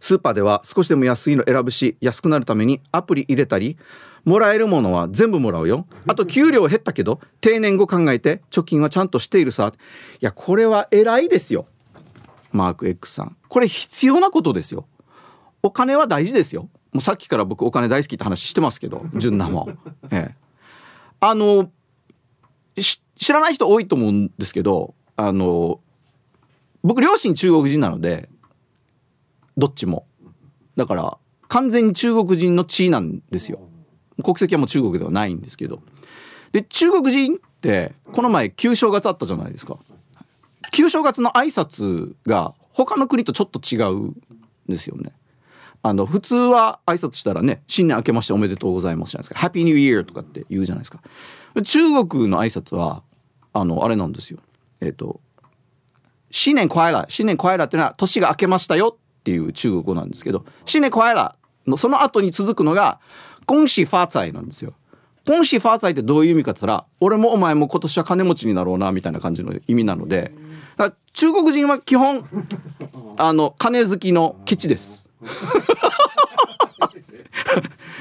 [0.00, 3.76] スーパーでは少しでも安いの選ぶし、安くなるためにアプリ入れたり、
[4.24, 5.86] もらえるものは全部もらうよ。
[6.06, 9.72] あと給料減ったけど、定年後考えて貯金はちゃんとしているさ。
[9.74, 11.66] いや、これは偉いですよ。
[12.52, 13.36] マーク X さん。
[13.48, 14.86] これ必要なことですよ。
[15.62, 16.68] お金は大事ですよ。
[16.96, 19.68] もうさっきから僕お金大好きって話してますけど純奈も、
[20.10, 20.34] ええ、
[21.20, 21.70] あの
[22.74, 25.80] 知らない人多いと思うんですけどあの
[26.86, 28.28] 僕両親中国人なので
[29.58, 30.06] どっちも。
[30.76, 31.18] だから
[31.48, 33.58] 完全に中国人の地位なんですよ。
[34.22, 35.82] 国籍はもう中国ではないんですけど。
[36.52, 39.78] で中国人ってこの前旧正月あったじゃないですか。
[40.70, 44.22] 旧正月の挨拶が他の国とちょっと違うん
[44.68, 45.10] ですよね。
[45.82, 49.40] あの普通は挨拶したらね新年明けましておめでとうございますじゃないですか。
[49.40, 51.02] ハッピーニューイヤーとかって言うじゃないですか。
[51.64, 53.02] 中国の挨拶は
[53.52, 54.38] あのあれなんですよ。
[54.80, 55.20] えっ、と
[56.38, 57.06] 新年快乐。
[57.08, 61.34] 新年快乐っていうのは年が明けましたよっていう中国語なんですけど新年快乐
[61.66, 63.00] のその後に続くのが
[63.46, 64.74] 恭喜发財なんですよ。
[65.24, 70.30] 恭喜发財ってどういう意味かって言ったら俺もお前も今年は金持ちになろうなみたいな感じの意味なので
[70.76, 72.28] だから中国人は基本
[73.16, 75.10] あの金好きのケチです。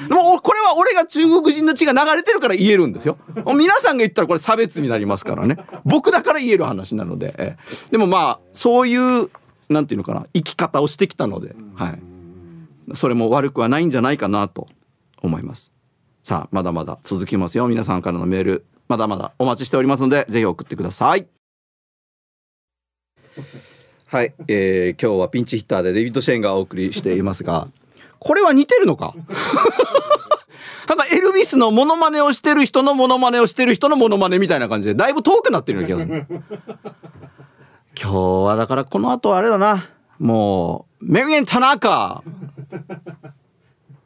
[0.07, 3.17] でもこれは俺が中国人の血が流れてるから言えるんですよ。
[3.55, 5.57] 皆さんが言ったらこれ差別になりますからね。
[5.85, 7.33] 僕だから言える話なので。
[7.37, 7.57] え
[7.91, 9.29] でもまあそういう
[9.69, 12.95] なんていうのかな生き方をしてきたので、はい。
[12.95, 14.67] それも悪くはないんじゃないかなと
[15.21, 15.71] 思います。
[16.23, 17.67] さあまだまだ続きますよ。
[17.67, 21.27] 皆さんからのメールまだまだお待ちしておりますのでぜひ送ってください。
[24.07, 27.67] はい、えー、今日はピンチヒッターでデビッド・シェーンがお送りしていますが。
[28.19, 29.13] これは似てるのか？
[30.87, 36.43] なんかエルビスのモノマネをしてる人のモノマネをしてる人のモノマネみたいな感じでだいぶ遠くなってるような気がする。
[37.99, 39.85] 今日はだからこの後あれだな。
[40.19, 42.23] もう、メリエン・タナカ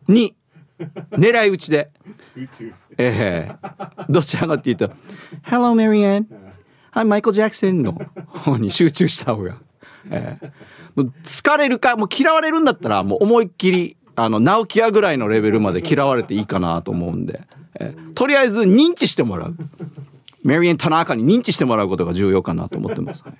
[0.07, 0.35] に
[1.11, 1.91] 狙い撃ちで。
[2.97, 4.89] ええー、どちらかっていうと、
[5.43, 6.25] Hello, Marianne.
[6.93, 7.93] I'm Michael Jackson の
[8.27, 9.57] 方に集中した方が。
[10.09, 10.45] えー、
[11.03, 17.41] もう疲れるか、もう嫌われるんだったら、もう思いっきりあの、直樹屋ぐらいのレベルまで嫌われていいかなと思うんで、
[17.79, 19.55] えとりあえず認知してもらう。
[20.43, 23.23] メリエン・タナーカに認知してもらうことが重要かなと思ってます。
[23.23, 23.33] はい、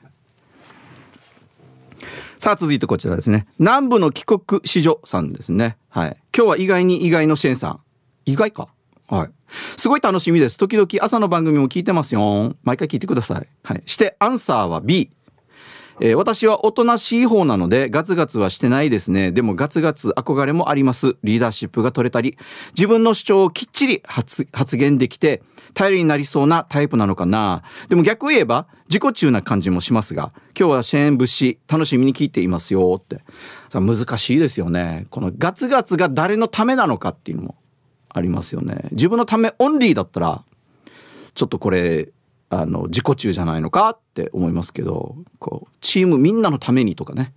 [2.38, 3.48] さあ、続いてこちらですね。
[3.58, 5.78] 南部の帰国子女さんですね。
[5.88, 6.18] はい。
[6.36, 7.80] 今日は意外に意外のシェンさん。
[8.26, 8.68] 意外か？
[9.08, 9.30] はい。
[9.78, 10.58] すごい楽しみです。
[10.58, 12.54] 時々朝の番組も聞いてますよ。
[12.63, 13.50] 毎回聞いてください。
[13.63, 13.84] はい。
[13.86, 15.10] して、アンサーは B。
[16.01, 19.31] えー、私はおとなしい方なのでガツガツはしてないですね。
[19.31, 21.17] でもガツガツ憧れもあります。
[21.23, 22.38] リーダーシップが取れたり、
[22.75, 27.63] 自分の主張をきっちり発言できて、頼りになりそうなタイプなのかな。
[27.89, 33.21] でも逆を言えば自己中な感じもしますが、今日はシェーン節楽しみに聞いていますよって。
[33.73, 35.07] 難しいですよね。
[35.09, 37.55] このガツガツが誰のためなのかっていうのも
[38.09, 38.88] ありますよね。
[38.91, 40.43] 自分のためオンリーだったら、
[41.35, 42.09] ちょっとこれ
[42.49, 47.33] あの自己中じゃないのかって思いますけどこうチームみんなのためにとかね、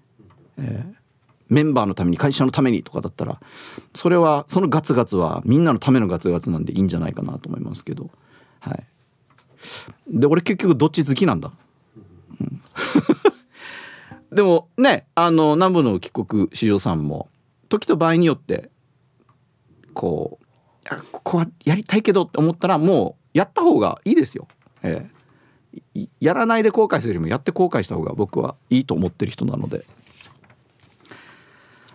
[0.59, 0.94] えー、
[1.48, 3.38] メンバーのために会社のためにとかだったら
[3.94, 8.11] それはそのガツガツはみんなのためのガツガツなんでいいんじゃないかなと思いますけど。
[8.61, 8.85] はい。
[10.09, 11.53] で俺結局どっち好きなんだ、
[12.40, 12.62] うん、
[14.35, 17.29] でもねあの南部の帰国市場さんも
[17.68, 18.70] 時と場合によって
[19.94, 20.46] こう
[21.12, 24.48] ここはやりたいけどって思ったらもうやった方がいいですよ。
[24.83, 29.85] えー、やらないで後悔するよりもやって後悔した方が僕はいいと思ってる人なので。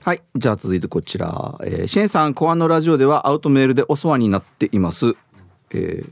[0.03, 0.21] はい。
[0.35, 1.59] じゃあ続いてこちら。
[1.63, 5.15] えー、シェンさん、コアのラジオではアウトメールでお世話になっています。
[5.71, 6.11] えー、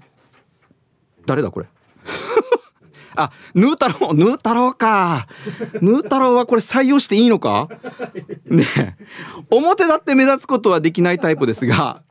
[1.25, 1.67] 誰だこれ？
[3.15, 5.27] あ、ヌー太郎、ヌー太郎か。
[5.81, 7.69] ヌー太郎はこれ採用していいのか？
[8.45, 8.97] ね
[9.49, 12.03] 表だって目立つことはできないタイプですが、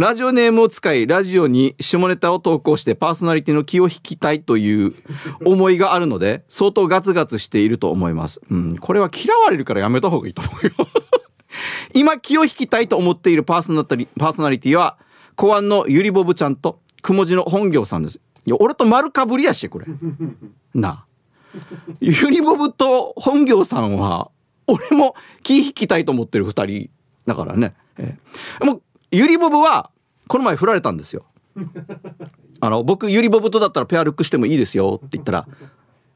[0.00, 4.94] ラジオネームを使い、ラジオに下ネタを投稿してパーソナリティの気を引きたいという
[5.44, 8.40] 思いがあるので、 相当ガツガツしていると思います。
[8.48, 10.72] うん、これは嫌われるからやめた方がいいと思うよ。
[11.92, 14.96] 今気を引きたいと思っているパーソナリパーソナリティは、
[15.36, 18.22] 公安のゆりぼぶちゃんと、くもじの本業さんです。
[18.46, 19.86] いや、俺と丸かぶりやし、これ。
[20.72, 21.04] なあ。
[22.00, 24.30] ゆりぼぶと本業さんは、
[24.66, 26.88] 俺も気引きたいと思ってる二人
[27.26, 27.74] だからね。
[27.98, 29.90] えー、もうゆりボブは
[30.28, 31.24] この前振られたんですよ。
[32.60, 35.48] あの僕ゆりボブとだったらペアルックしてもいいですよって言ったら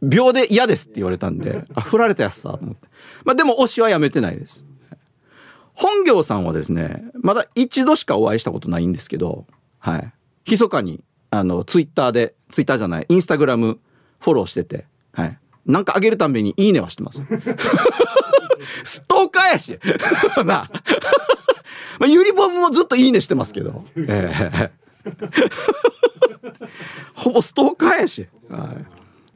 [0.03, 2.89] 秒で嫌ですって言われたんであ振られたやつさと思って。
[3.25, 4.67] まあでも推しはやめてないです。
[5.73, 9.47] 本業さんはですねまだ一度しかお会いしたことないんですけど
[9.79, 10.13] はい。
[10.49, 13.81] 密かにあのツイッターでツイッターじゃないインスタグラム
[14.21, 15.39] フォローしててはい。
[15.67, 17.25] なんかあげるたんびにいいねはしてます。
[18.85, 19.79] ストーカーやし。
[20.45, 20.71] な
[21.99, 23.83] まあ、ゆりぼんもずっといいねしてますけど。
[23.97, 24.71] えー、
[27.15, 28.29] ほぼストーカーやし。
[28.49, 28.77] は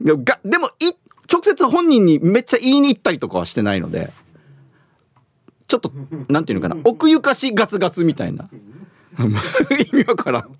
[0.01, 0.91] い、でもがでもい
[1.31, 4.11] 直接本人にめっちゃ言いに行ったりとかはしてないので、
[5.67, 5.91] ちょっと、
[6.27, 8.49] なんていうのかな、奥ゆかしガツガツみたいな。
[9.93, 10.57] 意味わからん。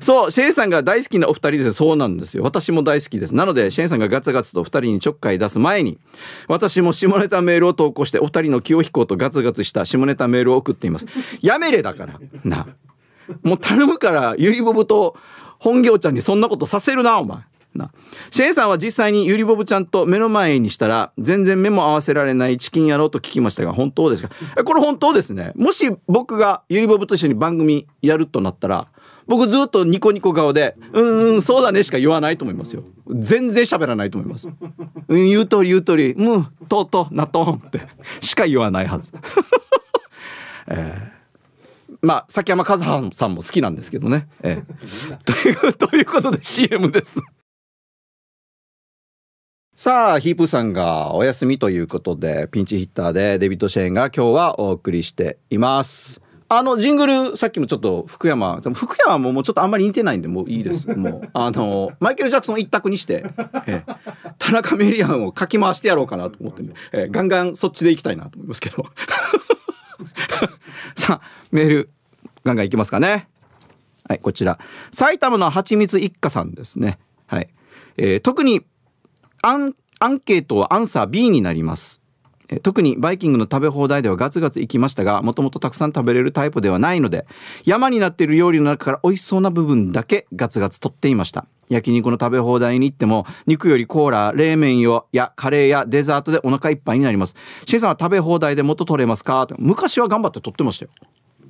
[0.00, 2.42] そうシェーンさんが大好きなお二人ですそうなんですよ。
[2.42, 3.34] 私も大好きです。
[3.34, 5.98] なのでシェーンさんがガツガツと二人にちょっかい出す前に
[6.48, 11.06] 私も下ネタメールを投稿してお二人の気を引こうとガツガツした下ネタメールを送っています。
[11.40, 12.20] やめれだから。
[12.44, 12.66] な。
[13.42, 15.16] もう頼むからゆりぼぶと
[15.58, 17.38] 本業ちゃんにそんなことさせるなお前。
[17.74, 17.92] な。
[18.30, 24.30] シェーンさんは実際にゆりぼぶちゃんと目の前にしたら全然目も合わせられないチキン野郎と聞きましたが本当ですか？
[24.64, 25.52] これ本当ですね。
[25.54, 28.88] もし僕がゆりぼぶと一緒に番組やるとなったら
[29.30, 34.48] 僕ずっとニコニコ顔で「うんうんそうだね」しか言わないと思いますよ全然喋らないと思います
[35.06, 37.80] 「うん言う通り言う通りうんとうとうなとん」って
[38.20, 39.12] しか言わないはず
[40.66, 41.20] えー
[42.02, 44.26] まあ、崎山和葉さんも好きなんですけどね。
[44.42, 44.64] ええ、
[45.22, 47.20] というということで CM です。
[49.74, 56.22] さあ、ヒープさんがお休みということで、ピンチヒッターでデビッド・シェーンが今日はお送りしています。
[56.52, 60.88] あの、ジングル、さっきもちょっと福山、福山ももうちょっとあんまり似てないんで、もういいです。
[60.98, 63.24] もう、あの、マイケル・ジャクソン一択にして、
[63.68, 63.92] ええ、
[64.36, 68.84] 田中メリアンをかき回してやろうかなと思って、ね、ええ、ガンガンそっちで行きたいなと思いますけど。
[70.98, 71.90] さあ、メール、
[72.42, 73.28] ガンガンいきますかね。
[74.08, 74.58] はい、こちら。
[74.90, 76.98] 埼玉のはちみつ一家さんですね。
[77.28, 77.48] はい。
[77.96, 78.62] えー、特に
[79.40, 82.02] アン、アンケートはアンサー B になります。
[82.52, 87.26] え特にバイキングの食べ放題ではガツガツ行きましたが、もともとたくさん食べれるタイプではないので、
[87.64, 91.46] 山になっている料理の中から美味しそうな部分だけガツガツ取っていました。
[91.68, 97.36] 焼肉の食べ放題に行っても、肉よりコーラ、冷麺よやカレーやデザートでお腹いっぱいになります。
[97.66, 99.46] シェイさんは食べ放題でもっと取れますか？
[99.46, 100.90] と昔は頑張って取ってましたよ。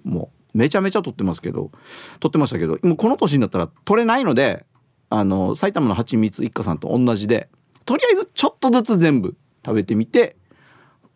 [0.05, 1.71] もうめちゃめちゃ取ってますけど
[2.21, 4.65] 取ってましたけどもうこの年になったら取れないので
[5.11, 7.51] あの埼玉のはちみつ一家さんと同じで
[7.85, 10.37] とりあえずちょっとずつ全部食べてみて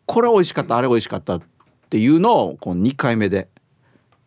[0.06, 1.42] これ美味しかったあれ美味しかったっ
[1.90, 3.48] ていうのをこう2回目で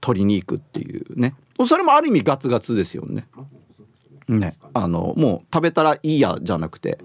[0.01, 1.35] 取りに行くっていうね。
[1.65, 3.27] それもある意味ガツガツですよね。
[4.27, 4.57] ね。
[4.73, 6.99] あのもう食べたらいいやじゃなくて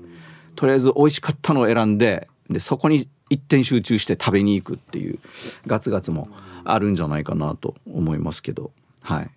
[0.56, 5.18] とりあえず美味しかったのを選んででそこに一点集中して食べに行くっていう
[5.66, 6.28] ガツガツも
[6.64, 8.72] あるんじゃないかなと思いますけど。
[9.00, 9.30] はい。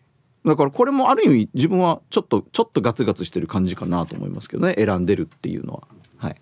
[0.45, 4.75] だからこれもある意味自分はちょっとちょっとガツガツしてる感じかなと思いますけどね。
[4.77, 5.87] 選んでるっていうのは。
[6.17, 6.35] はい。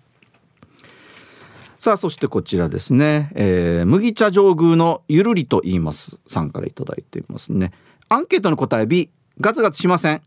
[1.84, 7.72] さあそしてこちらですね、えー麦茶上宮のゆるりと言いますさんから頂いていますね。
[8.08, 10.22] アンケートの答え B ガツガツしません。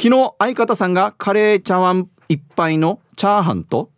[0.00, 3.90] 昨日相方さんがカレー茶碗一杯のチャーハンと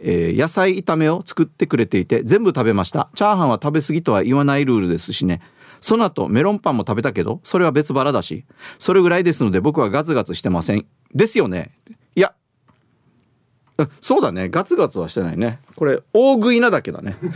[0.00, 3.08] えー野菜炒めを作ってくれていて全部食べました。
[3.14, 5.40] チャーハンは食べ過ぎとは言わないルールですしね。
[5.78, 8.44] その後メロンパンも食べたけどそれは別腹だし
[8.80, 10.84] それぐらいですので僕はガツガツしてません。
[11.14, 11.70] ですよね。
[14.00, 14.48] そうだね。
[14.48, 15.60] ガツガツはしてないね。
[15.76, 17.16] これ大食いなだけだね。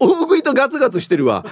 [0.00, 1.44] 大食いとガツガツしてるは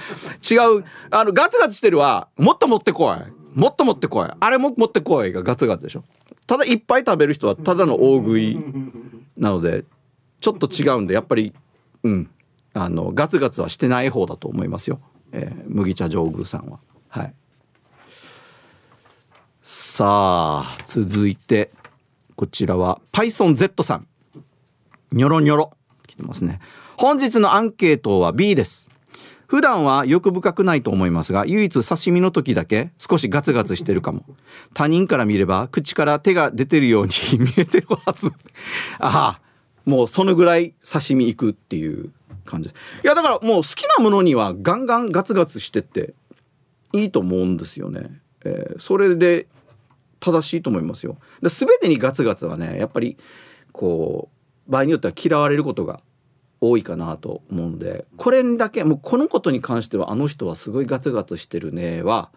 [0.49, 0.83] 違う。
[1.11, 3.17] あのガツガツしてるはもっと持ってこい。
[3.57, 4.29] もっと持ってこい。
[4.39, 6.03] あれも持ってこいがガツガツでしょ。
[6.47, 8.59] ただいっぱい食べる人はただの大食い
[9.37, 9.85] なので
[10.41, 11.53] ちょっと違うんでやっぱり
[12.03, 12.29] うん。
[12.73, 14.99] あのガツガツはしてない方だと思いますよ、
[15.31, 16.79] えー麦茶上宮さんは。
[17.07, 17.33] はい。
[19.61, 21.71] さあ続いて。
[22.35, 24.07] こちらは PythonZ さん。
[25.13, 25.71] ニョロニョロ。
[26.05, 26.59] 来てますね。
[26.97, 28.89] 本日のアンケートは B です。
[29.47, 34.25] 普段は欲深くないと思いますが唯一刺身の時だけ少しガツガツしてるかも。
[34.73, 38.31] 他人から見れば口から手が出てるように 見えてるはず。
[38.99, 39.41] ああ
[39.85, 42.11] もうそのぐらい刺身いくっていう
[42.43, 42.69] 感じ。
[42.69, 46.13] ですいやだからもう好きなものにはガンガンガツガツしてって
[46.91, 49.47] いいと思うんですよね、えーそれで
[50.19, 51.17] 正しいと思いますよ。
[51.41, 53.17] で全てにガツガツはねやっぱり
[53.71, 54.29] こ
[54.67, 56.01] う場合によっては嫌われることが
[56.61, 62.31] 多いかなと思うんでこれだけもうこのことに関してはあの人はすごいガツガツしてるねは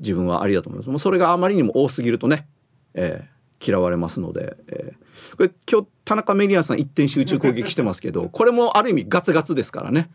[0.00, 0.90] 自分はありだと思います。
[0.90, 2.46] もうそれがあまりにも多すぎるとね、
[2.94, 10.10] えー嫌われますので、えーこれ今日田中メリアさん一点集中攻撃してますけどこれもある意味ガツガツですからね。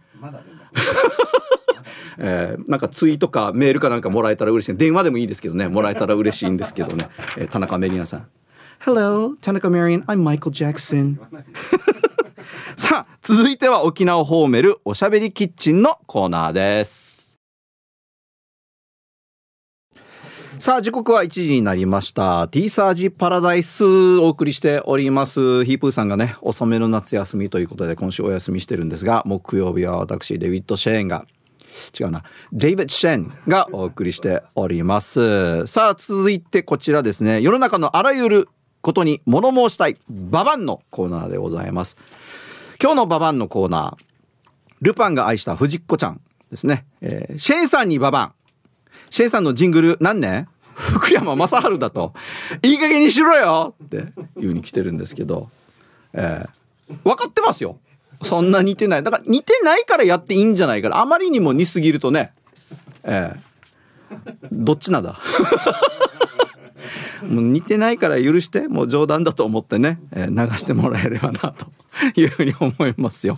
[2.18, 4.78] えーなんかツイートかメールかなんかもらえたら嬉しい。
[4.78, 5.68] 電話でもいいですけどね。
[5.68, 8.28] もらえたら嬉しいんですけどね、 えー田中メリアンさん。
[8.84, 11.18] Hello 田中メリアン I'm Michael Jackson.
[12.76, 17.24] さあ続いては沖縄ホーメルおしゃべりキッチンのコーナーです。
[20.60, 22.48] さあ時刻は1時になりました。
[22.48, 23.84] T サージパラダイス
[24.20, 25.66] お送りしております。
[25.66, 31.26] ヒープーさんがね、遅めの夏休みということで今週お休みしてるんですが、木曜日は私、デビッド・シェーンが、
[32.00, 35.66] 違うな、デイビッド・シェーンがお送りしております。
[35.68, 38.50] さあ続いてこちらですね、世の中のあらゆる
[38.82, 41.98] ことに物申したい、ババンのコーナーでございます。
[42.82, 44.04] 今日のババンのコーナー、
[44.82, 46.86] ルパンが愛した藤子ちゃんですね。
[47.02, 48.34] えーシェンさんにババン。
[49.10, 52.14] シェイさんのジングル何年福山雅治だと。
[52.62, 55.50] いい加減にしろよって言うに来てるんですけど。
[56.14, 57.80] えー、分かってますよ。
[58.24, 59.04] そんな似てない。
[59.04, 61.00] だから似てないからやっていいんじゃないから。
[61.00, 62.34] あまりにも似すぎるとね。
[63.04, 65.20] えー、どっちなんだ？
[67.24, 71.68] もう似てないから許してもう冗談だと思ってね、えー、流してもらえればなと。
[72.16, 73.38] いうふうに思いますよ。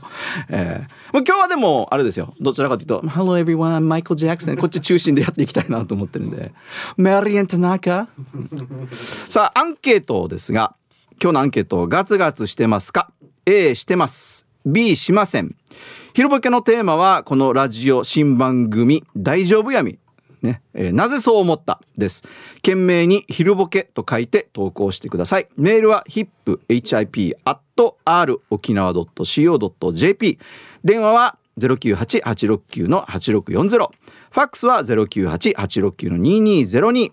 [0.49, 2.33] えー、もう今日はでもあれですよ。
[2.39, 6.53] どちらかというと「Hello everyone I'm Michael Jackson」こっち中心でやっていきたいなと思ってるんで
[6.97, 8.07] 「メリエン・タナカ」
[9.29, 10.75] さあアンケートですが。
[11.21, 13.09] 今日のアンケートガツガツしてますか
[13.45, 14.44] ？A してます。
[14.65, 15.55] B しません
[16.13, 19.99] 昼ボケのテーマはこのラジオ新番組大丈夫闇
[20.41, 21.81] ね、えー、なぜそう思った？
[21.97, 22.21] です。
[22.57, 25.47] 懸命に昼ボケと書いて投稿してください。
[25.57, 26.27] メールは hip,
[26.69, 27.35] hip,
[28.05, 30.37] r 沖縄 .co.jp。
[30.83, 33.77] 電話は098-869-8640。
[33.77, 37.11] ファックスは098-869-2202。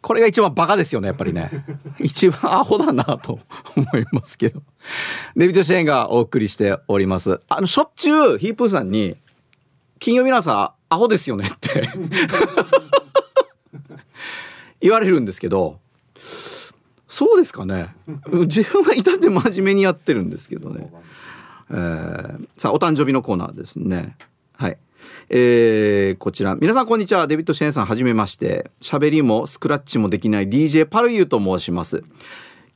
[0.00, 1.50] これが一番バカですよね、やっぱりね。
[2.00, 3.40] 一番アホだなと
[3.76, 4.62] 思いますけど。
[5.36, 7.40] デビット・シェーンがお送りしております。
[7.48, 9.16] あの、しょっちゅうヒープーさんに、
[9.98, 11.90] 金曜日の朝、アホですよねって
[14.80, 15.78] 言われるんですけど、
[17.06, 17.94] そうですかね。
[18.32, 20.90] 自分が至って真面目にやってるんですけどね。
[21.70, 24.16] えー、さあ、お誕生日のコーナーですね。
[24.56, 24.78] はい。
[25.32, 26.56] えー、こちら。
[26.56, 27.28] 皆さんこんにちは。
[27.28, 28.72] デビッド・シェーンさんはじめまして。
[28.80, 32.02] 喋りもスクラッチもできない DJ パルユーと申します。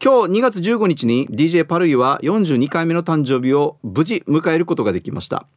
[0.00, 5.48] 今日2月15日に DJ パルユは42回目の誕生日を無事迎えることができました。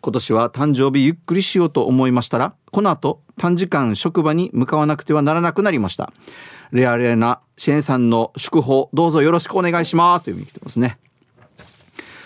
[0.00, 6.10] 今年は誕生日ゆっくりしようと思いましたら、この後短時間職場に向かわなくてはならなくなりました。
[6.72, 10.24] レアレアなシェーンさんの祝報、どうぞよろしくお願いします。
[10.24, 10.96] というふうに来てますね。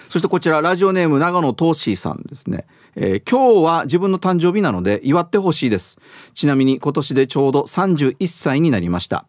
[0.08, 2.66] そしてこちら、ラジオネーム長野トーシーさんですね。
[2.96, 5.98] えー、今日は自分の誕生日なので祝ってほしいです。
[6.34, 9.26] ちなみに今年でちょうど31歳になりました。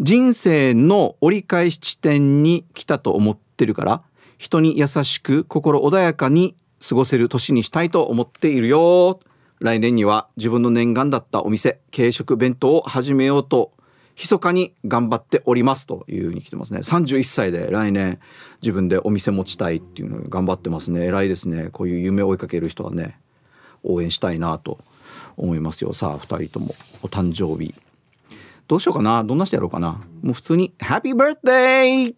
[0.00, 4.02] 人生の折り返し地点に来たと思ってるから、
[4.38, 9.20] 人に優しく心穏やかに過ごせる年にしたいと思っているよ。
[9.60, 13.72] 来年には自分の念願だったお店、軽食弁当を始めようと
[14.16, 16.80] 密かに頑張っておりますというふうに来てますね。
[16.80, 18.20] 31歳で来年
[18.62, 21.04] 自分でお店持ちたいっていうのを頑張ってますね。
[21.06, 21.68] 偉いですね。
[21.72, 23.18] こういう夢を追いかける人はね、
[23.82, 24.78] 応援したいなと
[25.36, 25.92] 思いますよ。
[25.92, 27.74] さあ、2人ともお誕生日。
[28.66, 32.14] どうしようかなどんなしてやろうかなもう普通に、Happy Birthday!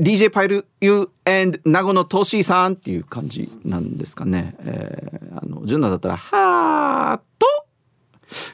[0.00, 4.56] DJ パイル You and 名護のトシーさんっていう感じなんですかね。
[4.60, 7.46] えー、あの、純奈だったら、ハート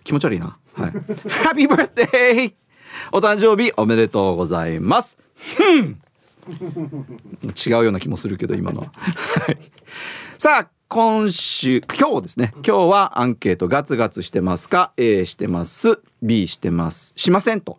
[0.05, 0.59] 気持ち悪いな。
[0.79, 0.91] はい。
[0.93, 2.55] ハッピーバースデー
[3.13, 5.19] お誕生日おめでとうございます。
[6.49, 8.93] 違うような気もするけど、今のは。
[10.39, 12.53] さあ、今週、今日ですね。
[12.55, 16.01] 今日はアンケートガツガツしてますか ?A してます。
[16.23, 17.13] B してます。
[17.17, 17.79] しませんと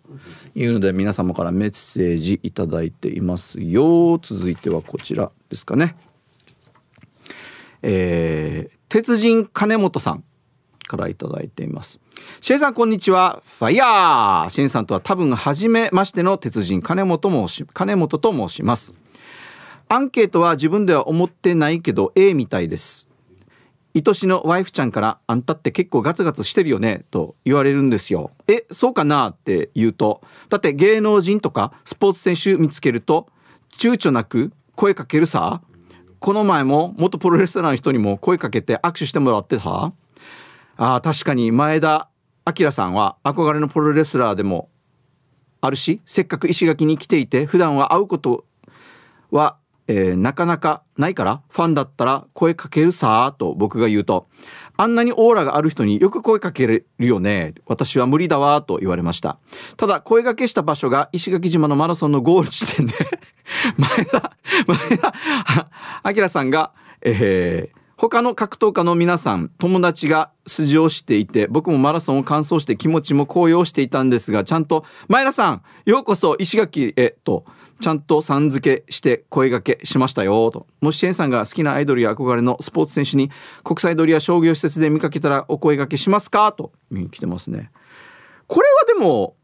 [0.54, 4.20] いうので皆様からメッセージいただいていますよ。
[4.20, 5.96] 続いてはこちらですかね。
[7.82, 10.24] えー、鉄人金本さん
[10.88, 12.00] からいただいています。
[12.42, 13.42] シェイさんこんにちは。
[13.44, 18.94] ファイヤーシェンさんとは多分初めましての鉄人金本申し、金本と申します。
[19.90, 23.10] アンケートは自分では思ってないけど A みたいです。
[23.94, 28.32] 愛しのワイフちゃんからあんたって結構ガツガツしてるよねと言われるんですよ。
[28.48, 33.28] え、そうかなって言うと、だって芸能人とかスポーツ選手見つけると
[33.78, 35.62] 躊躇なく声かけるさ。
[36.20, 39.92] この前も元プロレスラーの人にも声かけて握手してもらってさ。
[40.78, 42.10] あ、確かに前田
[42.58, 44.70] 明さんは憧れのプロレスラーでも
[45.62, 48.46] あるし、せっかく石垣に来ていて、普段は会うこと
[49.32, 49.58] は、
[49.88, 54.28] えー、なかなかないから、ファンだったら声かけるさーと僕が言うと、
[54.78, 57.56] あんなにオーラがある人によく声かけるよね。
[57.66, 59.38] 私は無理だわ、と言われました。
[59.76, 62.94] ただ、声掛けした場所が石垣島のマラソンのゴール地点で
[63.78, 77.44] 前田、前田、明さんが、えー、他の格闘家の皆さん、友達が出場していて、僕もマラソンを完走して気持ちも高揚していたんですが、ちゃんと、前田さん、ようこそ石垣へ、と、
[77.82, 80.66] ちゃんとさん付けして声掛けしましたよ、と。
[80.80, 83.32] もしシェンさんが好きなアイドルや憧れのスポーツ選手に
[83.66, 86.72] 国際通りや商業施設で見かけたらお声掛けしますかと、
[87.12, 87.70] 来てますね。
[88.48, 89.36] これはでも、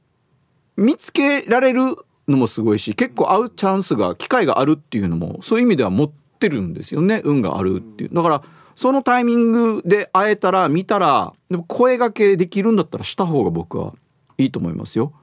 [0.78, 1.98] 見つけられる
[2.30, 8.44] のもすごいし、結構会うチャンスが、機会があるっていうのも、そういう意味では持ってるんですよね運があるっていうだから
[8.76, 13.94] そのタイミングで会えたら見たらでも声がけできるんだったらした方が僕は
[14.38, 15.14] いいと思いますよ。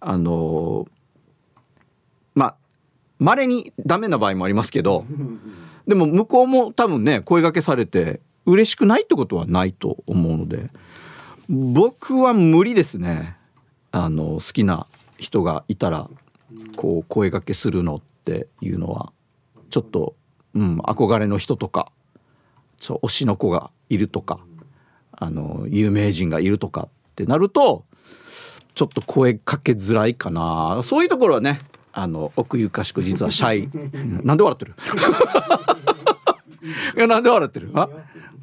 [0.00, 0.86] あの
[2.34, 2.56] まあ
[3.18, 5.04] 稀にダメな場合もありますけど
[5.86, 10.70] でも向こうも多分ね声がけされて嬉しくないってことはないと思うので
[11.48, 13.36] 僕は無理ですね。
[13.90, 14.86] あの好きな
[15.18, 16.08] 人がいたら
[16.76, 19.12] こう声掛けするのっていうのは
[19.68, 20.14] ちょっと、
[20.54, 21.92] うん、憧れの人とか
[22.82, 24.40] そう推しの子がいるとか
[25.12, 27.84] あの有名人がいるとかってなると
[28.74, 30.80] ちょっと声かけづらいかな。
[30.82, 31.60] そういうところはね
[31.92, 33.70] あの奥ゆかしく実はシャイ。
[34.26, 34.74] なんで笑ってる？
[36.96, 37.70] いやなんで笑ってる？
[37.74, 37.88] あ？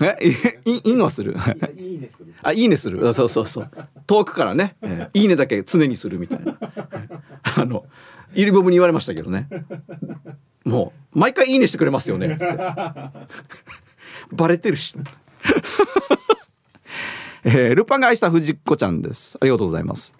[0.01, 0.17] え？
[0.63, 1.35] いいいする？
[2.41, 3.13] あいいねする？
[3.13, 3.71] そうそうそう。
[4.07, 6.57] 遠くからね、えー、いいねだけ常にするみたいな。
[7.57, 7.83] あの
[8.33, 9.49] ゆりぼぶに言われましたけどね。
[10.63, 12.37] もう毎回いいねしてくれますよね。
[12.39, 12.53] つって
[14.31, 14.95] バレてるし。
[17.43, 19.37] えー、ルパンが愛した藤子ちゃんです。
[19.41, 20.13] ありがとうございます。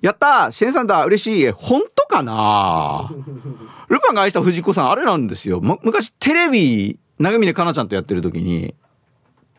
[0.00, 1.04] やったシェンさんだ。
[1.04, 1.50] 嬉しい。
[1.50, 3.10] 本当かな
[3.88, 8.74] ルパンが愛した藤子さんあれなんですよ、ま、昔テレビ長峰かなちゃんとやってる時に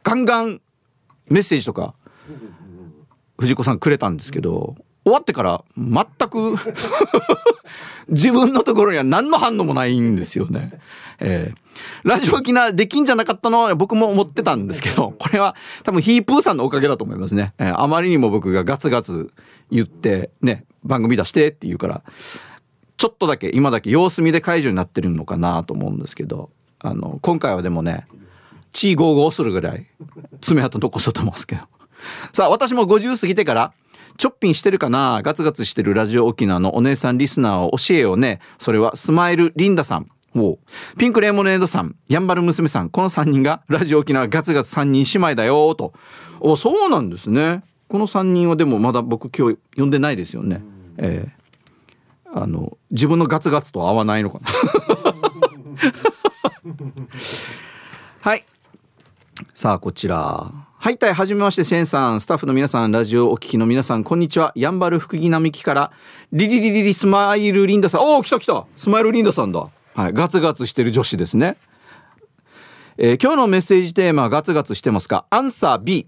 [0.03, 0.61] ガンガン
[1.27, 1.95] メッセージとか
[3.37, 4.75] 藤子さんくれたんですけど
[5.05, 6.55] 終わってから全く
[8.09, 10.79] 自分のところには何の反応もないんですよね。
[11.19, 17.53] えー、ラジオ機なできんじゃなかったのは僕も思ってたんですけど、これは多分ヒープーさんのおかげだと思いますね。
[17.59, 19.31] えー、あまりにも僕がガツガツ
[19.69, 22.01] 言ってね、番組出してって言うから、
[22.97, 26.49] ちょっとだけ今だけ様子見で解除になってるのかなと思うんですけど、
[26.79, 28.07] あの、今回はでもね、
[28.71, 29.85] 血ゴーゴするぐらい
[30.41, 31.61] 爪痕残そうと思うんですけど。
[32.33, 33.73] さあ、私も50過ぎてから、
[34.17, 35.21] ちょっぴんしてるかな？
[35.23, 38.39] ガツガツしてるラジオ沖縄のお姉さんリスナーを教えようね。
[38.57, 40.09] それはスマイルリンダさん。
[40.37, 40.59] お
[40.97, 45.93] ピンクレモネードさん、ヤンバル娘さん、この3人がラジオ沖縄ガツガツ3人姉妹だよと。
[46.41, 47.63] お、そうなんですね。
[47.87, 50.61] この3人はでもまだ僕今日呼んでないですよね。
[50.97, 54.47] えー、あの、自分のガツガツと合わないのかな。
[58.19, 58.43] はい。
[59.53, 60.51] さあ、こちら。
[60.85, 64.51] はい、たい、はじめまして、シェンさん、スタッフの皆さん、ラジオお聞きの皆さん、こんにちは。
[64.53, 65.91] やんばる福木並木から、
[66.31, 68.01] リリリリリスマイルリンダさん。
[68.01, 69.67] おお、来た来たスマイルリンダさんだ。
[69.95, 71.57] はい、ガツガツしてる女子ですね。
[72.99, 75.25] えー、今日のメッセージテーマガツガツしてますか？
[75.31, 76.07] アンサー B。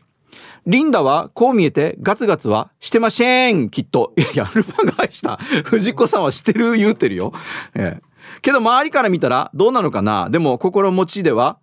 [0.68, 4.14] リンダはこう見えてガツガツはしてませんきっと。
[4.36, 7.34] いや、ルパンが愛した藤子さんはしてる言うてるよ。
[7.74, 10.30] えー、けど周りから見たらどうなのかな？
[10.30, 11.58] でも心持ちでは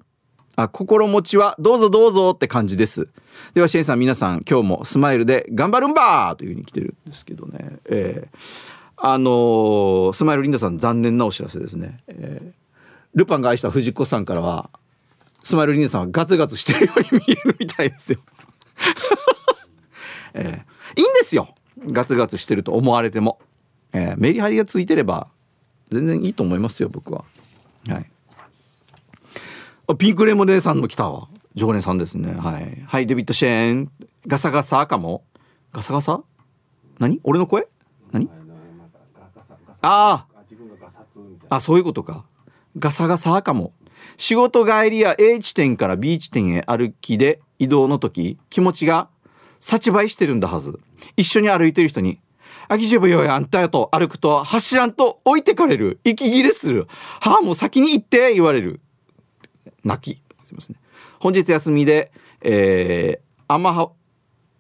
[0.57, 3.09] あ、心持ちはどうぞどうぞって感じです。
[3.55, 7.79] では、シェンさん皆さん今日もスマイルで頑張るんばーというふうに来てるんですけどね。
[7.87, 8.39] えー、
[8.97, 11.99] あのー、スマイルリンダさん残念なお知らせですね。
[12.09, 12.53] えー、
[13.15, 14.71] ルパンが愛した藤子さんからは、
[15.43, 18.21] スマイルリンダさんはガツガツしてるように見えるみたいですよ。
[20.35, 21.55] えー、いいんですよ。
[21.87, 23.39] ガツガツしてると思われても。
[23.93, 25.29] えー、メリハリがついてれば
[25.91, 27.25] 全然いいと思いますよ、僕は。
[27.89, 28.11] はい。
[29.87, 31.29] あピンクレモネさんも来たわ。
[31.55, 32.33] 常連さんですね。
[32.33, 32.83] はい。
[32.87, 33.93] はいデビッド・シェーン
[34.27, 35.25] ガサガサかも。
[35.73, 36.23] ガサガサ？
[36.99, 37.21] 何？
[37.23, 37.69] 俺の声？
[38.13, 38.31] 何？
[39.83, 40.27] ああ
[41.51, 42.25] あそういうことか。
[42.79, 43.73] ガサガサかも。
[44.17, 49.09] 仕事帰りや A 地点から B 地点へ歩きで移動の時気持ちが
[49.61, 50.81] 幸倍してるんだはず。
[51.17, 52.21] 一緒に歩いてる人に
[52.69, 56.01] 「あきじぶよやあんたよ」と歩くと走らんと置いてかれる。
[56.05, 56.87] 息切れする
[57.21, 58.81] 「はあもう先に行って」言われる
[59.85, 60.23] 泣き。
[60.45, 60.81] すみません、ね。
[61.21, 63.91] 本日休みで、えー、アマハ、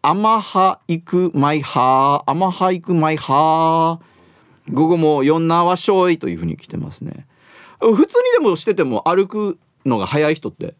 [0.02, 7.26] アマハ行くマイハー、アマハ行くマイハー、午後も四なわしょいというふうに来てますね。
[7.80, 10.74] 普通にでもしてても歩くのが早い人って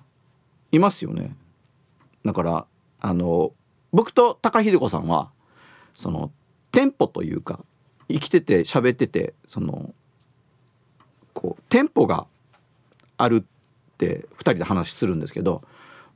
[0.73, 1.37] いますよね。
[2.25, 2.67] だから、
[3.01, 3.53] あの、
[3.93, 5.31] 僕と高秀子さんは、
[5.95, 6.33] その、
[6.73, 7.65] テンポというか、
[8.09, 9.95] 生きてて喋ってて、その、
[11.33, 12.27] こう、テンポが
[13.19, 13.45] ある
[13.95, 15.63] って2人で話するんですけど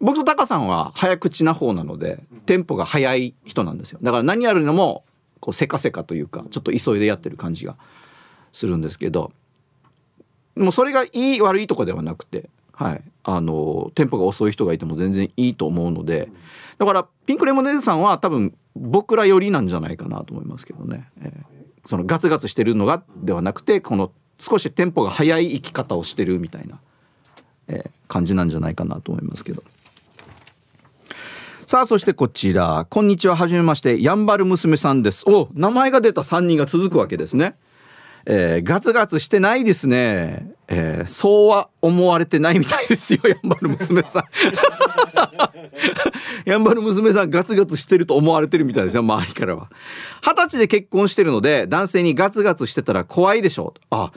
[0.00, 3.98] 僕とタカさんは早口な方なのでテンポが速い人なんですよ。
[4.02, 5.04] だから何やるのも
[5.40, 7.76] こうせかせかというかちょっと急いでやってる感じが
[8.52, 9.32] するんですけど
[10.56, 16.28] もうそれがいい悪いとかではなくて、はい、あのテンポが遅い人がいても全然いいと思うので
[16.78, 21.32] だからピンクレモネーズさんは多分僕らよりなんじゃないかなと思いますけどね、えー、
[21.84, 26.80] そのガツガツしてるのがではなくてこの少しテンポが速い生き方をしてるみたいな。
[27.68, 29.62] えー、感じなんじゃないかなと思いますけど。
[31.66, 32.86] さあ、そしてこちら。
[32.88, 33.36] こんにちは。
[33.36, 34.02] はじめまして。
[34.02, 35.24] やんばる娘さんです。
[35.28, 37.56] お、名前が出た3人が続くわけですね。
[38.24, 40.50] えー、ガツガツしてないですね。
[40.68, 43.20] えー、そうは思われてないみたいですよ。
[43.28, 44.24] やんばる娘さん。
[46.48, 49.00] やんばる娘さんガツガツしてると思われてるみたいですよ。
[49.00, 49.70] 周りからは。
[50.22, 53.80] 二十歳で結婚してるので、男性にガツガツしてたら怖いでしょう。
[53.90, 54.12] あ、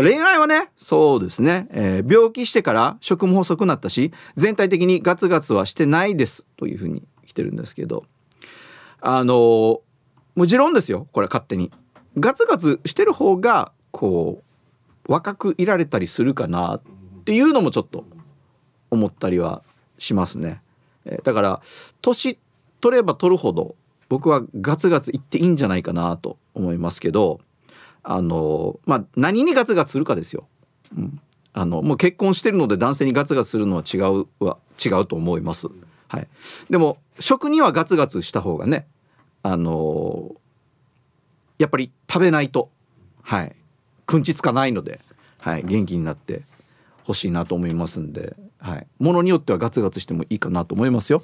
[0.00, 8.04] 恋愛はねそうですね、えー病気してから食も細くなったし全体的にガツガツはしてないですというふうに来てるんですけど。
[9.00, 9.80] あのー
[10.34, 11.70] もちろんですよこれ勝手に。
[12.18, 14.42] ガツガツしてる方がこ
[15.06, 16.82] う若くいられたりするかなっ
[17.24, 18.06] ていうのもちょっと
[18.90, 19.62] 思ったりは
[19.98, 20.62] しますね、
[21.04, 21.62] えーだから
[22.00, 22.38] 年
[22.80, 23.74] 取れば取るほど
[24.08, 27.40] 僕はガツガツいっていいんじゃないかなと思いますけど。
[28.02, 30.48] あのまあ何にガツガツするかですよ。
[30.96, 31.20] うん、
[31.52, 35.68] あのもう結婚してるので男性にガツガツするのは違うは違うと思います。
[36.08, 36.28] はい。
[36.70, 38.86] でも食にはガツガツした方がね
[39.42, 40.34] あの
[41.58, 42.70] やっぱり食べないと
[43.22, 43.54] はい
[44.06, 45.00] くんちつかないので、
[45.38, 46.42] はい、元気になって
[47.04, 51.22] ほしいなと思いますんで、はい、ものによってはガツガツしてもいいかなと思いますよ。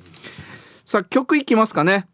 [0.84, 2.08] さあ曲いきますかね。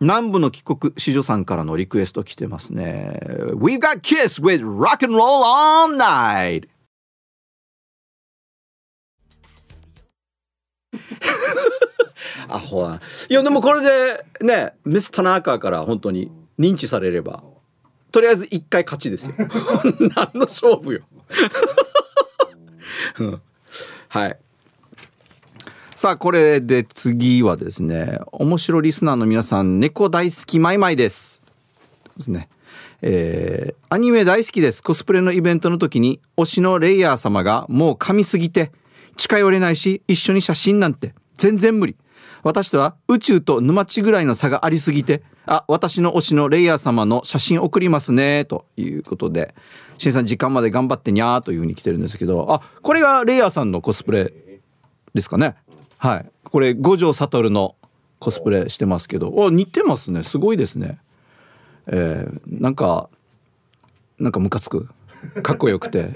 [0.00, 3.20] 南部の帰国子女さんからのリクエスト来てますね。
[3.52, 6.68] We've got Kiss with Rock and Roll All Night!
[12.48, 13.02] アホは。
[13.28, 17.44] いやでもこれでね、ミス・タナーカーから本当に認知されれば、
[18.10, 19.34] とりあえず一回勝ちですよ。
[20.16, 21.02] 何の勝負よ。
[23.20, 23.42] うん
[24.08, 24.38] はい。
[26.00, 31.44] さあ、これで次はですね、面白リスナーの皆さん、猫大好きマイマイです。
[32.16, 32.48] ですね。
[33.02, 34.82] えーアニメ大好きです。
[34.82, 38.72] コスプレのイベントの時に、推しのレイヤー様がもう噛みすぎて、
[39.16, 41.96] 近寄れないし、一緒に写真なんて全然無理。
[42.44, 49.54] 私とは宇宙と沼地ぐらいの差がありすぎて、あ、私の推しのレイヤー様の写真送りますね、ということで、
[49.98, 54.32] しんさん時間まで頑張ってにゃーというふうに来てるんですけど、あ、これがレイヤーさんのコスプレ
[55.12, 55.56] ですかね。
[56.00, 56.30] はい。
[56.44, 57.76] これ、五条悟の
[58.20, 60.22] コスプレしてますけど、お、似てますね。
[60.22, 60.98] すごいですね。
[61.88, 63.10] えーなんか、
[64.18, 64.88] なんかムカつく。
[65.42, 66.12] かっこよくて。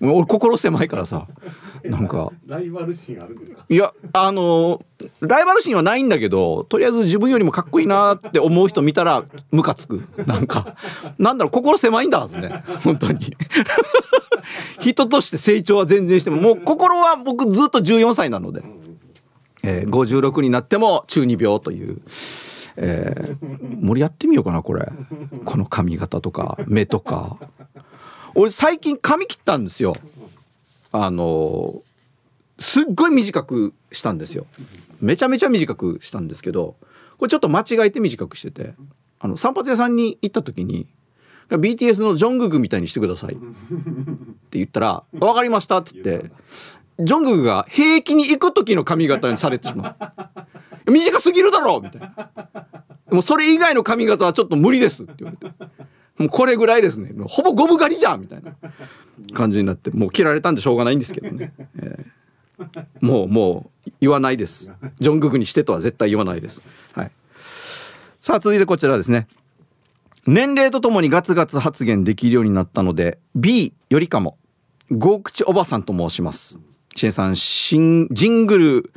[0.00, 1.28] もう俺心狭いからさ、
[1.84, 3.64] なんか、ライバル心あるんですか？
[3.68, 4.84] いや、あの
[5.20, 10.02] ライバル心はないんだけど、とりあえず自分よりもかっこいいなって思う人見たら、ムカつく。
[10.26, 10.74] なんか、
[11.18, 12.64] なんだろう、心狭いんだはずね。
[12.82, 13.20] 本当に。
[14.80, 18.62] 人として成長は全然しても、もう心は僕ずっと14歳なので、
[19.62, 22.00] えー56になっても中二病という。
[22.76, 24.90] えー、盛りやってみようかなこれ。
[25.44, 27.36] この髪型とか目とか。
[28.34, 29.96] 俺最近髪切ったんですよ。
[30.92, 31.82] あの
[32.58, 34.46] すっごい短くしたんですよ。
[35.00, 36.76] めちゃめちゃ短くしたんですけど
[37.18, 38.74] これちょっと間違えて短くしてて
[39.18, 40.86] あの散髪屋さんに行った時に
[41.48, 43.34] BTS のジョングクみたいにしてください。
[43.34, 43.36] っ
[44.50, 46.30] て言ったら「分かりました」って言って
[47.00, 49.96] ジョングクが兵役に行く時の髪型にされてしまう。
[50.86, 52.30] 短すぎるだろみたいな。
[53.10, 55.54] もうそれ以外の髪型はちょっと無理ですって言われて。
[56.18, 57.12] もうこれぐらいですね。
[57.12, 58.54] もうほぼゴム狩りじゃんみたいな
[59.34, 59.90] 感じになって。
[59.90, 62.06] もう切られたんでしょうがないんですけどね、えー
[63.00, 64.70] もうもう言わないです。
[65.00, 66.62] ジョングクにしてとは絶対言わないです。
[66.92, 67.10] はい。
[68.20, 69.26] さあ続いてこちらですね。
[70.26, 74.38] 年齢とともにガツガツ発言できるようになったので B よりかも。
[74.90, 76.60] 豪口おばさんと申します。
[76.94, 78.92] シエンさんシンジングル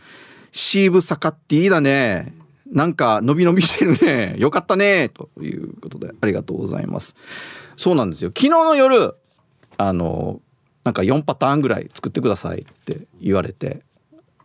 [0.56, 2.34] シーブサカッティだね。
[2.66, 4.36] なんか伸び伸びしてるね。
[4.40, 5.10] よかったね。
[5.10, 7.18] ということでありがとうございます。
[7.76, 8.30] そうなんですよ。
[8.30, 9.16] 昨日の夜
[9.78, 10.40] あの
[10.86, 13.84] なんか4パターンぐらい作ってくださいって言われて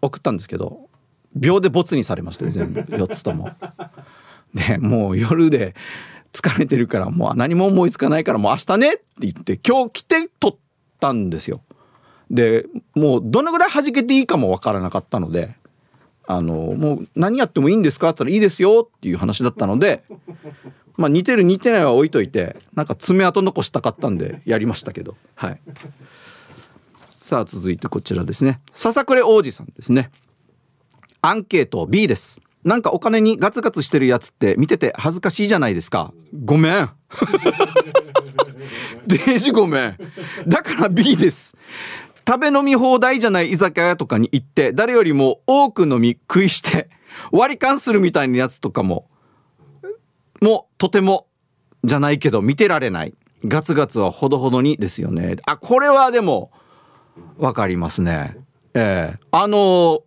[0.03, 0.89] 送ったんですけど
[1.37, 2.81] 秒でボツにされましたね全部。
[2.81, 3.53] 4つとも。
[4.53, 5.77] でもう夜で
[6.33, 10.57] 疲れてるからもう何も思いつかないからもう明日ねって言って今日来て撮っ
[10.99, 11.63] たんですよ。
[12.33, 15.60] でもうどのぐらい弾けていいかもわからなかったので
[16.33, 18.11] あのもう何やってもいいんですか？
[18.11, 20.05] って言ったらいいですよっていう話だったので
[20.97, 25.17] まあ似てる似てないは置いといてなんか爪痕残したかったんでやりましたけど。
[25.35, 25.61] はい。
[27.21, 28.61] さあ続いてこちらですね。
[28.73, 30.11] 笹暮王子さんですね。
[31.23, 32.41] アンケート B です。
[32.65, 36.13] なんかお金にガツガツしてるやつって見てて恥ずかしいじゃないですか。
[36.45, 36.91] ごめん。
[39.07, 39.97] デージごめん。
[40.47, 41.57] だから B です。
[42.31, 46.89] 食べ飲み放題じゃない居酒屋とかに行って誰よりも多く飲み食いして
[47.33, 49.09] 割り勘するみたいなやつとかも
[50.41, 51.27] もうとても
[51.83, 53.15] じゃないけど見てられない。
[53.47, 55.37] ガツガツはほどほどにですよね。
[55.45, 56.53] あこれはでも
[57.37, 58.37] わかりますね。
[58.75, 59.19] ええ。
[59.33, 60.03] あの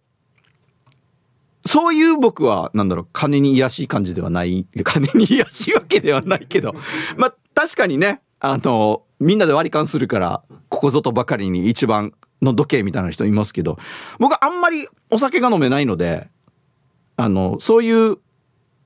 [1.65, 6.73] そういう僕は、なんだろう、金に癒しい感じではない、金に癒しいわけではないけど、
[7.17, 13.77] まあ、確かにね、あの、みんなで割り勘するから、ここぞとばかりに一番の時計みたいな人いますけど、
[14.19, 16.29] 僕あんまりお酒が飲めないので、
[17.15, 18.17] あの、そういう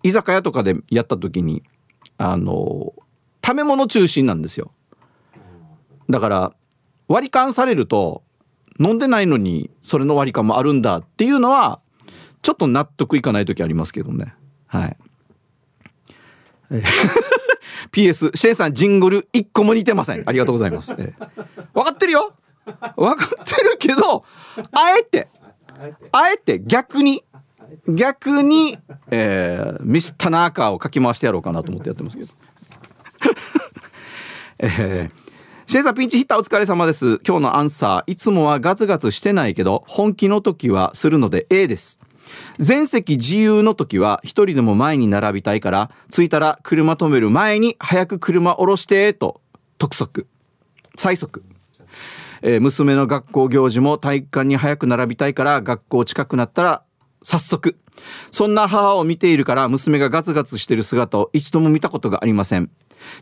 [0.04, 1.64] 居酒屋とかでやった時に、
[2.20, 2.94] あの、
[3.44, 4.72] 食べ物中心なんですよ。
[6.08, 6.54] だから
[7.08, 8.24] 割り勘されると
[8.80, 11.82] 飲んでないのにそれの割り勘もあるんだっていうのは
[12.44, 14.36] ちょっと納得いかない時ありますけどね
[14.68, 14.98] はい。
[17.84, 20.24] えー PS シェンさんジングル1個も似てません。
[20.30, 21.28] ありがとうございます、えー
[21.74, 22.34] 分かってるよ。
[22.96, 24.24] 分かってるけど
[24.72, 25.30] あえて
[26.12, 26.60] あえて。
[26.60, 27.24] 逆に
[27.88, 28.78] 逆に、
[29.12, 32.34] えーミスタナーカーをかき回してやろうかなと思ってやってますけど。
[34.60, 35.28] えー
[35.68, 37.20] シェンさんピンチヒッターお疲れ様です。
[37.28, 42.00] 今日のアンサー、いつもはガツガツしてないけど、本気の時はするので A です。
[42.58, 49.42] 全席自由の時は一人でも前に並びたいから、着いたら車止める前に早く車降ろして、と、
[49.78, 50.28] 督促。
[50.96, 51.44] 最速。
[52.42, 56.84] えー娘の学校行事も体育館に早く並びたいから、学校近くなったら、
[57.24, 57.78] 早速。
[58.30, 62.70] そんな母を見ているから、娘がガツガツしてる姿を一度も見たことがありません。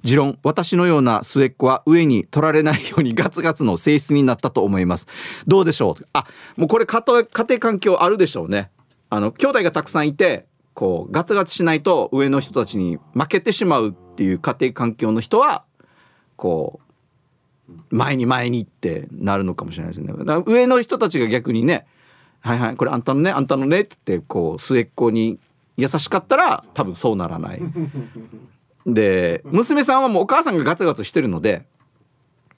[0.02, 5.08] 持論、私のような末っ子は上に取られないようにガツガツの性質になったと思います。
[5.48, 6.04] どうでしょう？
[6.14, 6.26] あ、
[6.58, 8.72] もうこれ家庭家庭環境あるでしょうね。
[9.16, 15.64] あの、兄弟がたくさんいて、こう、ガツガツしないと上の人たちに負けてしまうっていう家庭環境の人は、
[16.36, 16.80] こ
[17.70, 20.14] う、前に前にってなるのかもしれないですね。
[20.14, 21.88] だから上の人たちが逆にね、
[22.42, 25.40] はいはい、これあんたのね、あんたのねって言って、こう、末っ子に
[25.78, 27.62] 優しかったら多分そうならない。
[28.86, 31.66] で娘さんはもうお母さんがガツガツしてるので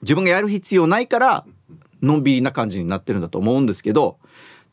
[0.02, 1.46] 自分がやる必要ないから
[2.02, 4.18] のんびりな感じになってるんだと思うんですけど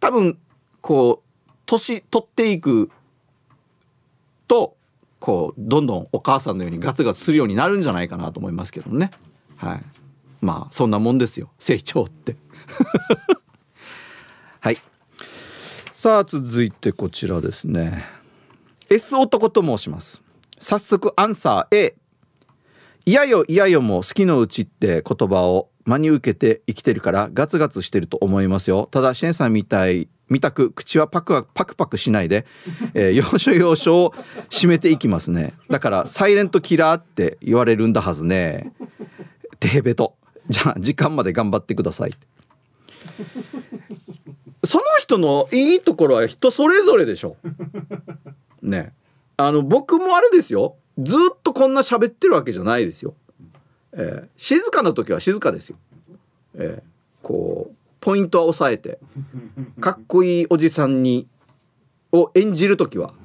[0.01, 0.37] 多分
[0.81, 1.24] こう
[1.65, 2.91] 年取っていく
[4.47, 4.75] と
[5.19, 9.11] こうどんどんお母さんのようにガツガツするようになるんじゃないかなと思いますけどね。
[9.57, 9.81] はい。
[10.41, 11.49] まあそんなもんですよ。
[11.59, 12.35] 成長って。
[14.61, 14.77] はい。
[15.91, 18.05] さあ続いてこちらですね。
[18.89, 20.23] S 男と申します。
[20.59, 21.95] 早速アンサー A
[23.07, 28.87] いやよいやよも好きのうちって言葉を真に受けて生きてるからガツガツしてると思いますよ。
[28.91, 32.45] ただシェンさんみたいみたく口はパクパクパクしないで、
[32.93, 34.13] えー、 要所要所を
[34.49, 35.53] 締めていきますね。
[35.69, 38.73] だからサイレントキラーって言われるんだはずね。
[39.59, 40.15] テヘベト。
[40.49, 42.13] じゃあ時間まで頑張ってください。
[44.63, 47.37] その人のいいところは人それぞれでしょ。
[48.61, 48.93] ね。
[49.37, 50.75] あの僕もあれですよ。
[50.97, 53.13] ずっとこんな喋ってるわけじゃないですよ、
[53.93, 55.77] えー静かな時は静かですよ、
[56.55, 56.83] えー
[57.21, 57.75] こう
[58.05, 58.99] ポイントは抑えて
[59.81, 61.27] かっこいいおじさんに
[62.11, 63.15] を演じる時は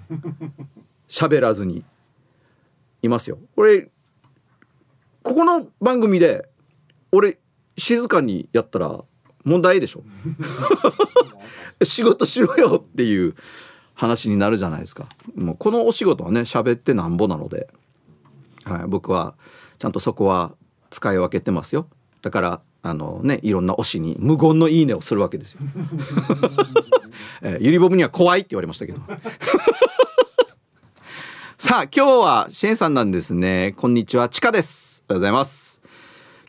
[1.07, 1.85] 喋らずに
[3.03, 3.37] いますよ。
[3.57, 3.91] これ
[5.23, 6.49] ここの番組で
[7.13, 7.37] 俺
[7.77, 9.05] 静かにやったら
[9.45, 10.03] 問題でしょ。
[11.85, 13.35] 仕事しろよっていう
[13.93, 15.11] 話になるじゃないですか。
[15.35, 17.69] もうこのお仕事はね喋ってなんぼなので、
[18.65, 19.37] はい、僕は
[19.79, 20.57] ちゃんとそこは
[20.89, 21.87] 使い分けてますよ。
[22.23, 25.61] だからあのねいろんな推しに無言のいいねをするわけですよ、
[27.43, 29.01] えーゆりぼぶには怖いって言われましたけど。
[31.59, 33.75] さあ今日はシェンさんなんですね。
[33.77, 34.31] こんにちは。
[34.31, 35.05] ちかです。
[35.09, 35.83] ありがとうございます。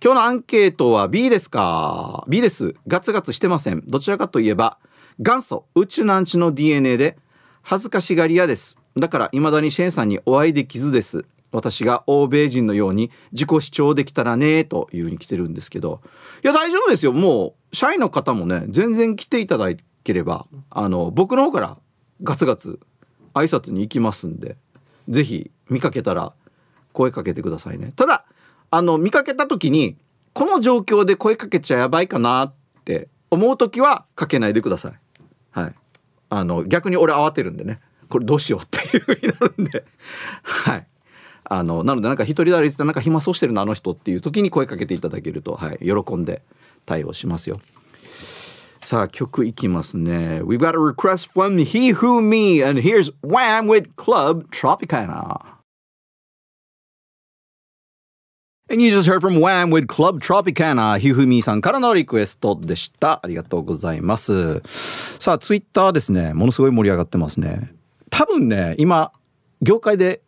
[0.01, 2.75] 今日のアンケートは B ですか？B です。
[2.87, 3.83] ガツガツしてません。
[3.85, 4.77] どちらかといえば
[5.19, 7.17] 元祖うちなんちの DNA で
[7.61, 8.79] 恥ずかしがり屋です。
[8.97, 11.25] だから未だにシェンさんにお会いできずです。
[11.51, 16.01] 私が欧米人のように自己主張できたらねというふうに来てるんですけど
[16.43, 17.13] いや大丈夫ですよ。
[17.13, 19.67] もう社員の方もね全然来ていただ
[20.03, 21.77] ければあの僕の方から
[22.23, 22.79] ガツガツ
[23.33, 24.57] 挨拶に行きますんで
[25.07, 26.33] ぜひ見かけたら
[26.93, 27.93] 声かけてくださいね。
[27.95, 28.25] ただ
[28.71, 29.97] あの見かけた時に
[30.33, 32.53] この状況で声かけちゃやばいかなっ
[32.85, 34.93] て思う時はかけないでください。
[35.51, 35.75] はい。
[36.29, 37.79] あの逆に俺慌てるんでね。
[38.09, 39.85] これどうしようっていう風になるんで。
[40.43, 40.87] はい。
[41.53, 46.43] あのなのでなんか一人で歩いてたなんか暇そうしてるなあの人っていう時に声かけていただけると、はい、喜んで
[46.85, 47.59] 対応しますよ。
[48.79, 50.41] さあ曲いきますね。
[50.43, 55.41] We've got a request from He Who Me and here's Wham with Club Tropicana.
[58.69, 60.97] And you just heard from Wham with Club Tropicana.
[60.99, 63.19] ひふみさんからのリクエストでした。
[63.21, 64.61] ありがとうございます。
[65.19, 66.33] さあツイッターですね。
[66.33, 67.73] ものすごい盛り上がってますね。
[68.09, 69.11] 多分ね今
[69.61, 70.21] 業界で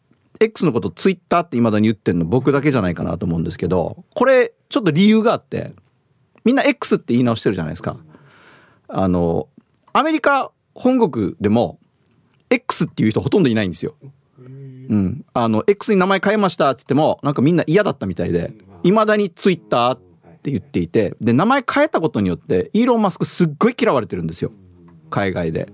[0.44, 5.74] X のことツイッターって未だに言ってんの僕だけじゃないかなと思うんですけどこれちょっと理由があって
[6.44, 7.98] みんな X って言い直してるじゃないですか。
[8.90, 9.48] あの
[9.94, 11.80] アメリカ本国でも
[12.50, 13.96] X っていう人ほとんどいないんですよ。
[14.38, 20.00] うん、あの X に名前変えましたって言ってもなんかみんな嫌だったみたいでいまだにツイッターっ
[20.44, 24.52] て言っていてで名前変えたことによってイーロン・マスクすっごい嫌われてるんですよ。
[25.10, 25.72] 海外で。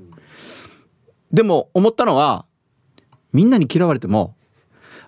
[1.32, 2.46] でも思ったのは
[3.34, 4.36] みんなに嫌われても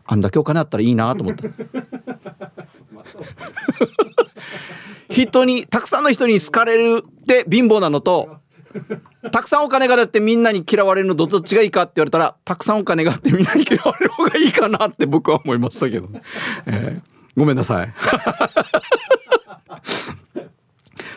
[0.06, 1.46] あんだけお金あったらいいなと思った。
[5.10, 8.38] 人にたくさんの人に好かれるって貧乏なのと
[9.32, 16.22] たくさんお金があってみんなに嫌われるのどっちがいいかって言われたらたくさんお金があってみんなに嫌われる方がいいかなって僕は思いましたけど、ね、
[16.66, 17.94] えー、ごめんなさい。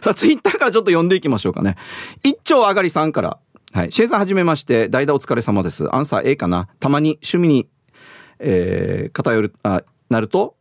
[0.00, 1.76] さあツイッターからちょっと読んでいきましょうかね。
[2.22, 3.38] 一丁上がりさんから。
[3.72, 3.92] はい。
[3.92, 5.92] シェイさんはじめまして、代打お疲れ様です。
[5.94, 6.68] アンサー A かな。
[6.78, 7.68] たまに趣味に、
[8.46, 10.56] えー、偏る、あ、なると、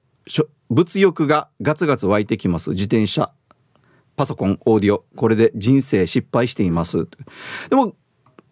[0.70, 2.72] 物欲がガツガツ湧いてきます。
[2.72, 3.34] 自転車、
[4.16, 5.06] パソコン、オーディオ。
[5.16, 7.10] これで人生失敗しています。
[7.70, 7.96] でも、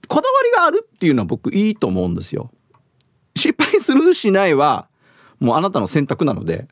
[0.08, 2.52] こだわりがあるっていうのは僕いいと思うんですよ。
[3.38, 4.90] 失敗するしないは、
[5.40, 6.68] もうあなたの選択なので、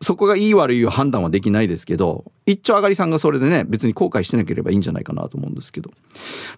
[0.00, 5.90] そこがいい悪いを判断はできないですけど、一丁上がりさんがそれでね、別に後悔してなければいいんじゃないかなと思うんですけど。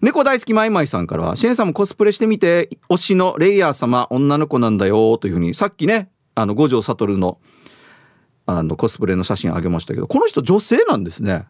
[0.01, 7.39] 猫大好きマイマイさんからは、シェンさんもコスプレしてみて、推しのレイヤー様、女の子なんだよ、というふうに、さっきね、あの、五条悟の、
[8.45, 11.47] あの、コスプレの写真あげましたけど、この人女性なんですね。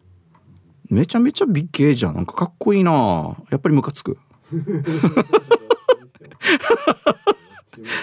[0.90, 2.14] めちゃめちゃ美形じゃん。
[2.14, 4.18] なんかかっこいいなやっぱりムカつく。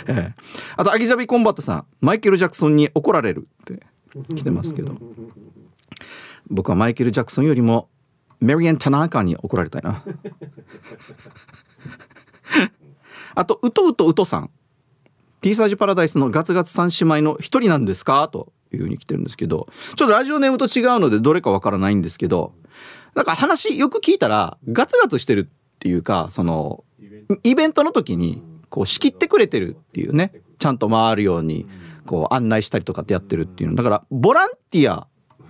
[0.08, 0.44] ええ、
[0.76, 3.86] あとアギジャビコンバットさんマイケル・ジャクソンに怒られるって
[4.36, 4.96] 来てますけど。
[6.50, 7.90] 僕はマイケル・ジャクソンよりも
[8.40, 10.02] メリアン・タナーカーに怒られたいな。
[13.36, 14.50] あとうとうとうとさん
[15.42, 18.28] T サージパラダイスのガツガツ三姉妹の一人なんですか？
[18.30, 22.54] というふうに来てるんですけどちょっとラジオネームと違うのでどれかわからないんですけど
[23.14, 26.84] なんか話よく聞いたらガツガツしてるっていうかその
[27.44, 28.42] イベントの時に
[28.78, 31.66] こう仕切ってくれてるっていうねちゃんと回るように
[32.06, 35.08] こう案内したりとかってやってるっていうだからボランティア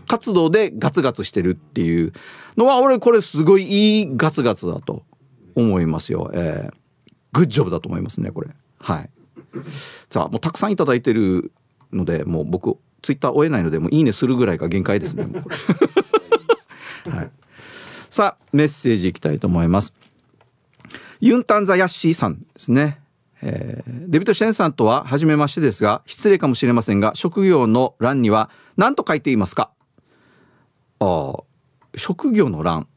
[0.08, 2.14] 活動でガツガツしてるっていう
[2.56, 5.04] のは俺これすごいいいガツガツだと
[5.56, 6.32] 思いますよ。
[6.34, 6.74] えー、
[7.34, 8.48] グッジョブだと思いますねこれ。
[8.80, 9.10] はい。
[10.10, 11.52] さあもうたくさんいただいてる
[11.92, 15.28] のでもう僕ツイッター追えないのでもういいねするぐらいが限界ですね。
[17.12, 17.32] はい。
[18.10, 19.94] さあメッセージいきたいと思います。
[21.20, 23.02] ユンタンザヤッシーさんですね。
[23.42, 29.72] えー、デビット・シェンさんとは初めましてですが失礼かもしれませんが職業の欄には何と書いていますか？
[31.00, 31.44] ああ
[31.96, 32.88] 職業の欄。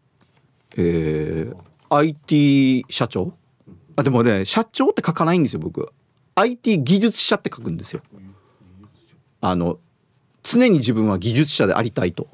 [0.76, 1.57] えー、
[1.95, 3.34] IT 社長？
[3.97, 5.93] あでもね社長って書かないんですよ僕。
[6.36, 8.03] IT 技術者って書くんですよ。
[9.41, 9.78] あの
[10.43, 12.28] 常に自分は技術者でありたいと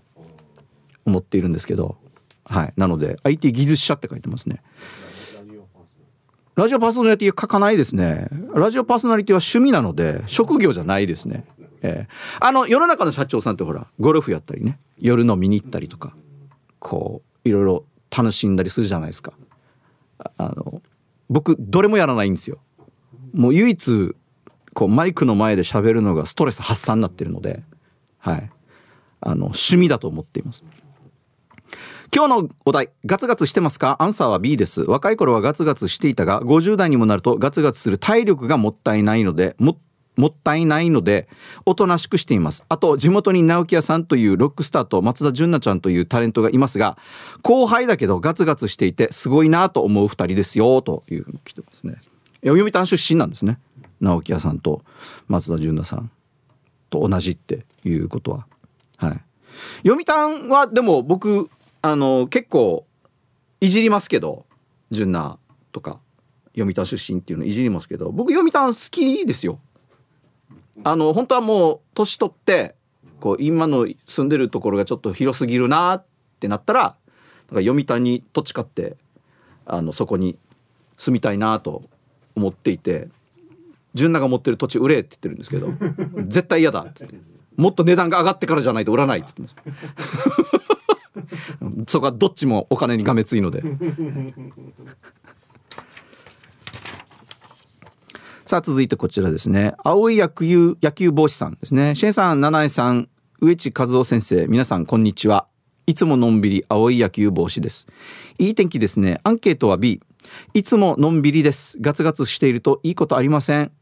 [1.04, 1.96] 思っているんですけど。
[2.48, 2.72] はい。
[2.76, 4.62] なので IT 技術者って書いてますね。
[6.56, 8.28] ラジオパーソナリティ書かないですね。
[8.54, 11.44] ラジオパーソナリティは趣味なので、職業じゃないですね。
[11.82, 16.16] えー、あの、世の中の社長さんってほら、ゴルフやったりね、夜飲みに行ったりとか、
[16.78, 19.34] こう、いろいろ楽しんだりするじゃないですか。
[20.38, 20.80] あの、
[21.28, 22.56] 僕、どれもやらないんですよ。
[23.34, 24.16] もう唯一、
[24.72, 27.64] こう、マイクの前で喋るのがストレス発散になってるので、
[28.16, 28.50] はい。
[29.20, 30.64] あの、趣味だと思っています。
[32.14, 33.96] 今日のお題、ガツガツしてますか？
[33.98, 34.82] アンサーは B です。
[34.82, 39.78] 若い頃はガツガツしていたが、50代にもなるとガツガツする体力がもったいないので、も、
[40.16, 41.28] もったいないので、
[41.66, 42.64] おとなしくしています。
[42.68, 46.96] あと、地元に直木屋さんというロックスターと松田純奈ちゃんというタレントがいますが、
[47.42, 51.96] 後輩だけどガツガツしていて、すごいなと思う二人ですよ、というふうに来てますね。
[52.44, 53.58] 読谷出身なんですね。
[54.00, 54.82] 直木屋さんと
[55.28, 56.10] 松田純奈さん
[56.88, 58.46] と同じっていうことは。
[58.96, 59.20] はい。
[59.86, 61.50] 読谷はでも僕
[61.88, 62.84] あの結構
[63.60, 64.44] いじりますけど
[64.90, 65.38] 純奈
[65.70, 66.00] とか
[66.56, 69.60] 読谷出身っていうのいじりますけど僕読谷好きですよ。
[70.82, 72.74] あの本当はもう年取って
[73.20, 76.04] こう今の住んでるところがちょっと広すぎるなっ
[76.40, 76.96] てなったらなんか
[77.60, 78.96] 読谷に土地買って
[79.64, 80.36] あのそこに
[80.96, 81.82] 住みたいなと
[82.34, 83.08] 思っていて
[83.94, 85.68] 純奈が持ってる土地売れって言ってるんですけど
[86.26, 87.14] 絶対嫌だっつって
[87.56, 90.55] もっと値段が上がってからじゃないと売らないって言ってます
[91.86, 93.62] そこはどっちもお金にがめついので。
[98.46, 99.74] さあ続いてこちらですね。
[99.82, 101.96] 青い野球野球帽子さんですね。
[101.96, 103.08] シェンさん七重さん
[103.40, 105.48] 植地和夫先生皆さんこんにちは。
[105.86, 107.86] いつものんびり青い野球帽子です。
[108.38, 109.20] いい天気ですね。
[109.24, 110.00] アンケートは B
[110.54, 111.76] いつものんびりです。
[111.80, 113.72] ガツガツしているといいことありません。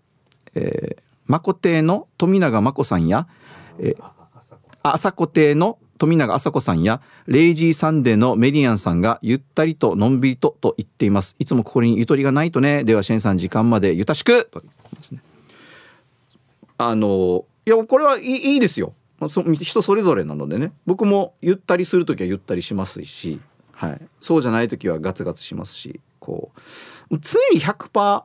[0.54, 3.28] えー、まこ亭の富永真子さんや、
[3.78, 4.12] えー、
[4.82, 11.34] 朝子亭の富永麻子さんやレイジーサンデーのメディアンさんがゆったりとのんびりとと言っています。
[11.38, 12.84] いつもここにゆとりがないとね。
[12.84, 14.66] ではシェンさん時間までゆたしくとで
[15.02, 15.22] すね。
[16.76, 18.92] あの、いや、これはいいいいですよ。
[19.62, 20.72] 人それぞれなのでね。
[20.84, 23.40] 僕もゆったりする時はゆったりしますし、
[23.72, 24.00] はい。
[24.20, 26.50] そうじゃない時はガツガツしますし、こ
[27.10, 28.24] う、常に100%、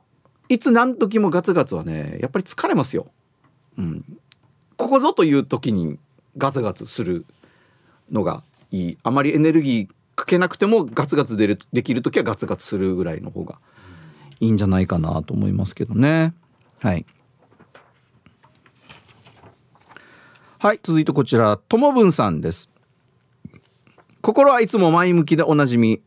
[0.50, 3.08] いつ何時もガツガツはね、やっぱり疲れますよ。
[3.78, 4.04] うん。
[4.76, 5.98] ここぞという時に
[6.38, 7.26] ガツガツする
[8.12, 8.98] のがいい。
[9.04, 13.60] あまりエネルギーかけなくてもガツガツ出るできる時はガツガツするぐらいの方が
[14.40, 16.34] いいんじゃないかなと思いますけどね。
[16.80, 17.06] はい。
[20.60, 22.70] はい続いてこちらともぶんさんです。
[24.22, 26.02] 心はいつも前向きでおなじみ。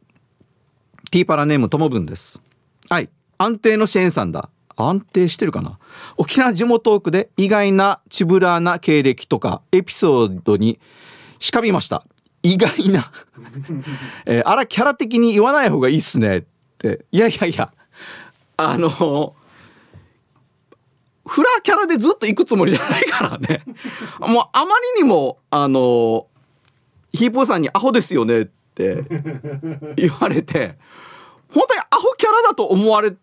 [1.11, 2.41] ティーパラネームともぶんです。
[2.89, 3.11] はい。
[3.39, 4.51] 安定のシェーンさんだ。
[4.77, 5.79] 安定してるかな。
[6.17, 10.79] 沖縄地元区で意外なチブラーな経歴とかエピソードに
[11.43, 12.05] しかびました。
[12.45, 13.11] 意外な。
[14.27, 16.45] えーあらキャラ的に言わない方がいいっすねっ
[16.79, 17.05] て。
[17.11, 17.73] いやいやいや。
[18.57, 19.35] あの
[21.27, 23.65] フラキャラでずっと行くつもりじゃないからね。
[24.21, 26.29] もうあまりにもあの
[27.13, 29.03] ヒープーさんにアホですよねって。
[29.97, 30.79] 言われて。
[31.53, 33.17] 本当にアホキャラだと思われ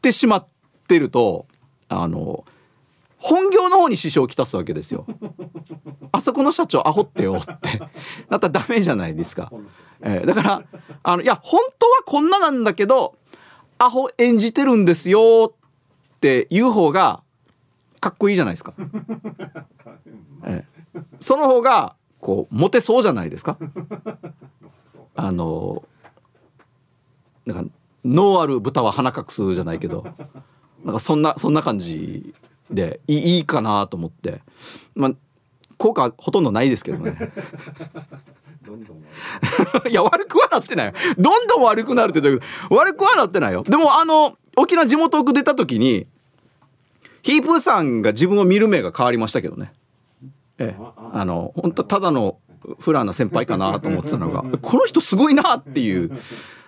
[0.00, 0.46] てしまっ
[0.86, 1.46] てると
[1.90, 2.44] あの
[3.18, 5.04] 本業の方に支障をきたすわけですよ。
[6.18, 7.78] あそこの社長アホってよって
[8.28, 9.50] なったらダメじゃないですか。
[10.00, 10.62] えーだから
[11.02, 13.16] あのいや本当はこんななんだけど
[13.78, 15.52] アホ演じてるんですよ
[16.16, 17.22] っていう方が
[18.00, 18.74] かっこいいじゃないですか。
[20.44, 20.78] えー
[21.20, 23.56] その方がこうモテそうじゃないですか。
[25.14, 25.84] あの
[27.46, 27.72] なんか
[28.04, 30.04] 脳ある豚は鼻隠すじゃないけど
[30.84, 32.34] なんかそんなそんな感じ
[32.70, 34.42] でいいいいかなと思って
[34.94, 35.12] まあ
[35.78, 37.16] 効果ほとんどないですけどね。
[39.88, 40.92] いや悪くはなってないよ。
[41.18, 43.62] どんどん悪くなるって言うけど悪くはなってないよ。
[43.62, 46.06] でもあの沖縄地元区出た時に
[47.22, 49.72] ヒープーさんが自分を見る目が変わりましたけどね。
[50.58, 50.82] ええ。
[51.12, 52.38] あの本当ただの
[52.78, 54.42] フラーな先輩かなと思ってたのが。
[54.60, 56.10] この人すごいなっていう。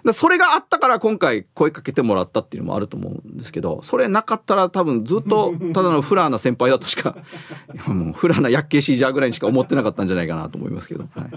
[0.04, 7.16] だそれがあったから今回声かけてもらったっていうのもあると思うんですけどそれなかったら多分ずっとただのフラーな先輩だとしか
[7.86, 11.30] もうフラーな薬系シージャーぐらいにしか思ってなかったんじゃないかなと思いますけど、はい、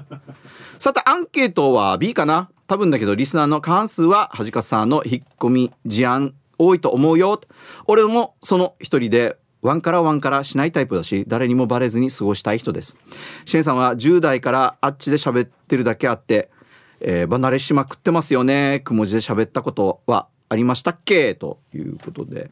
[0.79, 2.49] さてアンケートは B かな？
[2.67, 7.41] 多分だけどリスナーの過半数ははじかさんの引っ込み事案多いと思うよ。
[7.85, 12.97] 俺もその一人でワンからワンからしないタイプだし誰にもバレずに過ごしたい人です。
[13.45, 16.51] シェンさんは10代からあっちで喋ってるだけあって、
[16.99, 21.33] えー離れしまくってますよねくも字で喋ったことはありましたっけ？
[21.33, 22.51] ということで。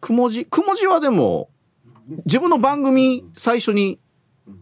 [0.00, 1.50] くも字くも字はでも
[2.24, 4.00] 自分の番組最初に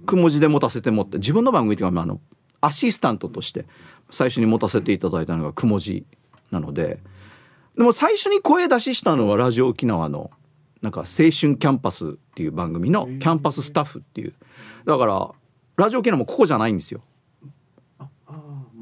[0.07, 2.21] くも字で持たせてもって自分の番組っていうか、あ、あの
[2.61, 3.67] アシスタントとして
[4.11, 6.05] 最初に持たせていただいたのがくも字
[6.51, 7.01] なので。
[7.77, 10.33] でも最初に声出ししたのはラジオ沖縄の
[10.83, 14.35] なんか青春キャンパスっていう番組のキャンパススタッフっていう。
[14.85, 15.31] だから
[15.77, 17.03] ラジオ沖縄もここじゃないんですよ。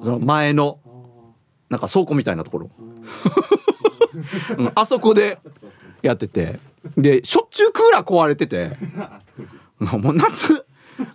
[0.03, 0.79] その前の
[1.71, 2.71] なんか倉庫みたいなところ。
[4.57, 5.39] うんあそこで
[6.03, 6.59] やってて。
[6.97, 8.77] でしょっちゅうクーラー壊れてて。
[9.79, 10.65] もう夏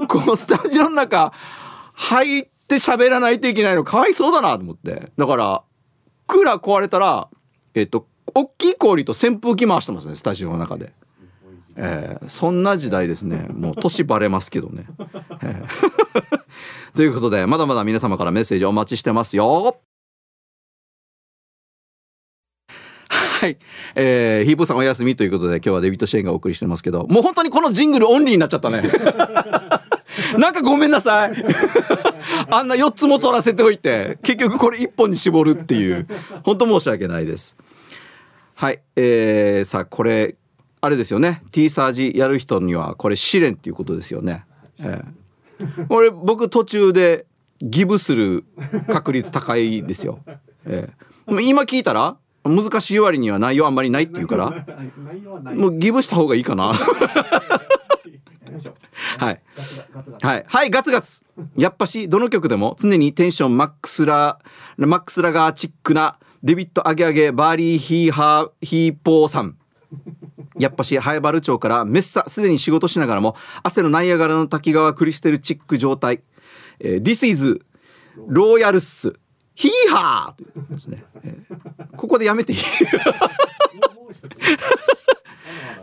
[0.07, 1.33] このスタジオの中
[1.93, 5.11] 入って喋らないといけないのかわいそうだなと思って。
[5.17, 5.63] だから
[6.27, 7.27] クーラー壊れたら
[7.73, 10.93] えっと大きい氷と扇風機回してますねスタジオの中で。
[11.77, 14.85] えーそんな時代ですねもう年バレますけどね。
[15.41, 16.41] えー
[16.95, 19.77] ということでまだまだ皆様からメッセージお待ちしてますよ。
[23.09, 23.57] はい。
[23.95, 28.83] えー、ヒープさんお休みということで今日はデビット・シェーンがお送りしてますけど、もう本当にこのジングルオンリーになっちゃったね。
[30.37, 31.33] なんかごめんなさい。
[32.51, 36.07] あんな4つも取らせておいて、結局これ1本に絞るっていう、
[36.43, 37.57] 本当申し訳ないです。
[38.61, 38.79] はい。
[38.95, 40.35] えー、さあ、これ、
[40.81, 41.41] あれですよね。
[41.49, 44.45] T サージやる人にはこれ試練っていうことですよね。
[44.77, 47.25] えー、これ僕途中で
[47.59, 48.45] ギブする
[48.87, 50.19] 確率高いですよ。
[50.67, 54.51] えー、今聞いたら難しい割には内容あんまりないっていうから
[55.55, 56.73] もうギブした方がいいかな。
[59.17, 59.41] はい。
[60.21, 60.45] はい。
[60.47, 61.25] はい、ガツガツ。
[61.57, 64.37] やっぱし、どの曲でも常にテンションマックスラ、
[64.77, 69.57] マックスラガーチックなデビットアゲアゲバーリーヒーハーヒーポーさん。
[70.57, 76.23] やっぱし、ハエバル町からメッサ、すでに仕事しながらも、汗のナイアガラの滝川クリステルチック状態。
[76.79, 77.61] えー This is
[78.27, 79.13] ローヤルス。
[79.53, 81.03] ヒーハーことですね。
[81.23, 82.59] えーここでやめていい？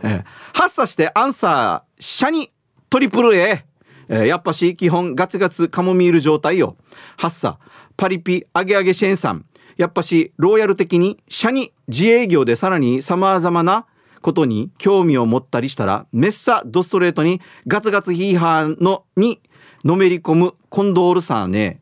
[0.03, 2.51] えー発作してアンサー、シャニ、
[2.89, 3.63] トリプル A。
[4.09, 6.75] えーやっぱし、基本、ガツガツカモミール状態よ。
[7.17, 7.57] 発作、
[7.95, 9.45] パリピ、アゲアゲシェンさん。
[9.79, 13.85] やっぱし、ローヤル的に、シャニ、自営業でさらに様々な
[14.21, 19.39] ことに興味を持ったりしたら、メッサ、ドストレートに、ガツガツヒーハーの、に、
[19.85, 21.79] のめり込むコンドールさーね。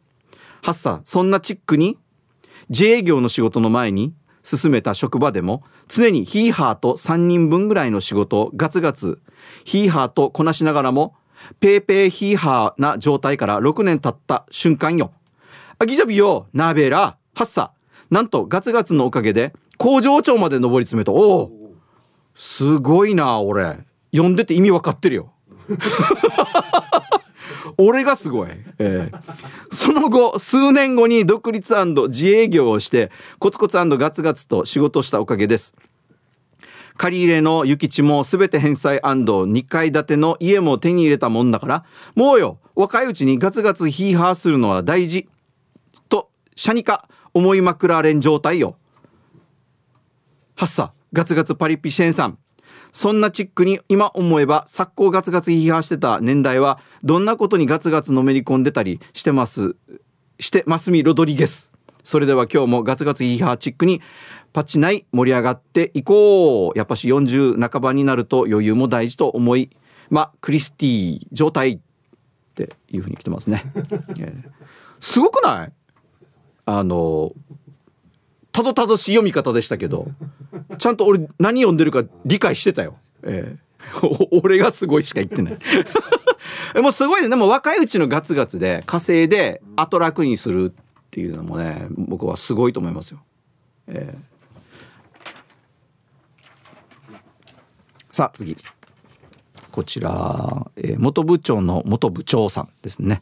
[0.62, 1.98] 発作、そんなチックに、
[2.70, 9.22] 自営業の仕事の前に進めた職場でも常にヒーハーと3人分ぐらいの仕事をガツガツ
[9.64, 11.16] ヒーハーとこなしながらも
[11.60, 15.14] ペーペーヒーハーな状態から6年経った瞬間よ
[15.80, 17.72] あギジャビよナーベラハッサ
[18.10, 21.12] なんとガツガツのおかげで工場長まで上り詰めた。
[21.12, 21.52] おお
[22.36, 23.80] すごいな俺。
[24.12, 25.32] 読んでて意味わかってるよ。
[27.78, 28.50] 俺がすごい、
[28.80, 35.76] えー、その後数年後に独立自営業をしてコツコツガツガツと仕事したおかげです。
[36.96, 41.86] 借り入れの諭吉も全て返済 &2 階建ての家も手に入れたもんだから
[42.16, 45.30] もうよ若いうちにガツガツヒーハーするのは大事。
[46.10, 48.78] とシャニカ思いまくられん状態よ。
[50.56, 52.38] はっさガツガツパリピシェンさん。
[52.92, 59.76] そんなチックに今思えば昨今ガツガツ批判してた年代はどんなことにガツガツのめり込んでたりしてます
[60.40, 61.72] してますみロドリゲス。
[62.04, 64.02] それでは今日もガツガツヒーハーチックに
[64.54, 66.78] パチない盛り上がっていこう。
[66.78, 69.70] やっぱし40半ばになると余裕も大事と思い
[70.10, 71.80] まあクリスティ状態っ
[72.56, 73.64] ていうふうに来てますね、
[74.18, 74.44] えー、
[75.00, 75.74] すごくない？
[76.68, 77.32] あの
[78.52, 80.12] たどたどしい読み方でしたけど
[80.78, 82.98] ちゃんと俺何読んでるか理解してたよ。
[83.24, 85.58] えー、 俺がすごいしか言ってない。
[86.82, 87.30] もうすごいね。
[87.30, 93.22] でも若いうちのガツガツで稼いで後楽にするっていうのもね僕はすごいと思いますよ。
[93.88, 97.16] えー、
[98.12, 98.58] さあ次。
[99.72, 103.22] こちら、えー、元部長の元部長さんですね。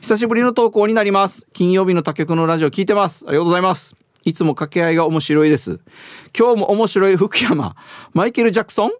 [0.00, 5.78] 久しぶりの投稿になります金曜日の他局のラジオ聞いてますありがとうございますいつも掛け合いが面白いです。
[6.36, 7.76] 今日も面白い福山。
[8.12, 8.90] マイケル・ジャクソン？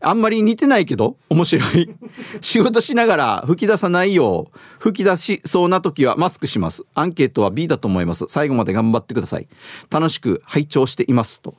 [0.00, 1.88] あんまり似てないけど面白い。
[2.42, 6.82] 仕事しながら吹き出さないよう吹き出しそうな時はマスクします。
[6.94, 8.24] アンケートは B だと思います。
[8.26, 9.46] 最後まで頑張ってください。
[9.88, 11.54] 楽しく拝聴していますと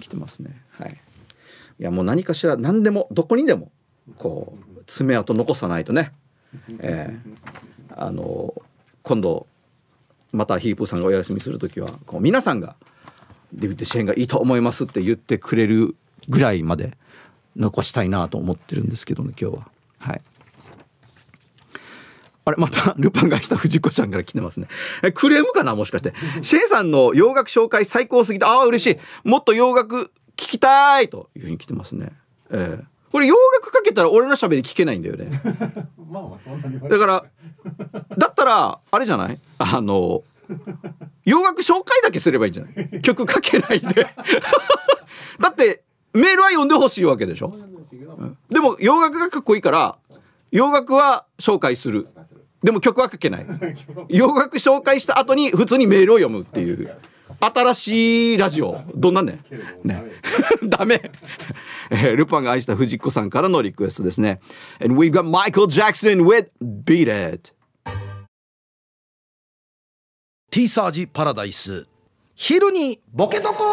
[0.00, 0.62] 来てますね。
[0.70, 1.00] はい。
[1.80, 3.72] いやもう何かしら何でもどこにでも
[4.18, 6.12] こう爪痕残さないとね。
[6.78, 7.32] えー、
[7.96, 8.54] あの
[9.02, 9.46] 今度
[10.32, 12.76] またヒープーさんがお休みする時はこう皆さんが
[13.52, 15.94] デビッド支援がいいと思いますって言ってくれる
[16.28, 16.96] ぐらいまで
[17.56, 19.68] 残したいなと思ってるんですけどね今日は。
[19.98, 20.22] はい。
[22.44, 24.66] あれまたルパンがした藤子ちゃんから来てますね。
[25.02, 26.12] えクレームかなもしかして。
[26.42, 29.28] シェンさんの洋楽紹介最高すぎてああ嬉しい。
[29.28, 32.12] もっと洋楽聞きたいというふうに来てますね。
[32.50, 32.91] ええ。
[33.12, 35.30] これ洋楽かけたら俺のしゃべり聞けないんだよね。
[36.88, 37.24] だから
[38.18, 39.38] だったらあれじゃない？
[39.58, 40.22] あの
[41.24, 43.02] 洋楽紹介だけすればいいんじゃない？
[43.02, 44.06] 曲かけないで。
[45.38, 45.82] だって
[46.12, 47.54] メールは読んでほしいわけでしょ、
[48.18, 49.96] うん、でも洋楽がかっこいいから
[50.50, 52.08] 洋楽は紹介する。
[52.62, 53.46] でも 曲はかけない。
[54.08, 56.94] 洋楽紹介した後に普通にメールを読むっていう
[57.44, 58.82] 新しいラジオ。
[58.94, 59.40] どんなんね
[59.82, 60.04] ね。
[60.62, 61.10] ダメ。
[61.90, 64.38] えー、ルパンが愛した藤子さんからのリクエストですね。
[64.80, 67.52] And we've got Michael Jackson with Beat It.
[70.52, 71.88] T サージパラダイス
[72.36, 73.64] 昼にボケとこ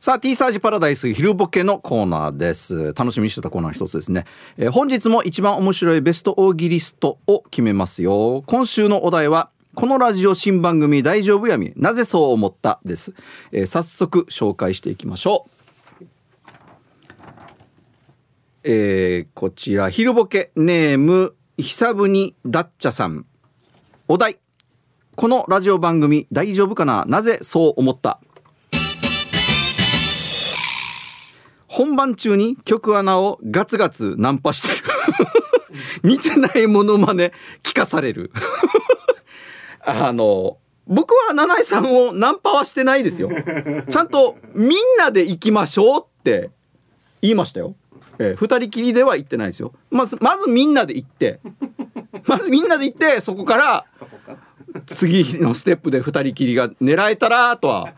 [0.00, 2.94] さあ、T サージパラダイス昼ボケのコーナーです。
[2.94, 4.24] 楽しみにしてたコーナー一つですね。
[4.56, 8.42] えー、本日も一番面白いベスト大喜利ストを決めますよ。
[8.46, 12.78] 今週のお題は、このラジオ新番組大丈夫やみなぜそう思った？
[12.84, 13.14] です、
[13.52, 16.04] えー、早速紹介していきましょう。
[18.64, 23.24] えー、こちら昼ボケネーム久ぶにだっちゃさん。
[24.08, 24.38] お題。
[25.16, 27.04] このラジオ番組大丈夫かな？
[27.06, 28.20] なぜそう思った？
[31.66, 34.82] 本番中に曲穴をガツガツナンパしてる。
[36.04, 38.30] 似てないものまね聞かされる。
[39.84, 43.30] あの僕は七重さんをナンパはしてないですよ。
[43.88, 46.50] ちゃんとみんなで行きましょうって
[47.20, 47.74] 言いましたよ。
[48.18, 49.72] えー、二人きりでは行ってないですよ。
[49.90, 51.40] まずまずみんなで行って
[52.26, 53.84] まずみんなで行ってそこから
[54.86, 57.94] 次のステップで二人きりが狙えたらとは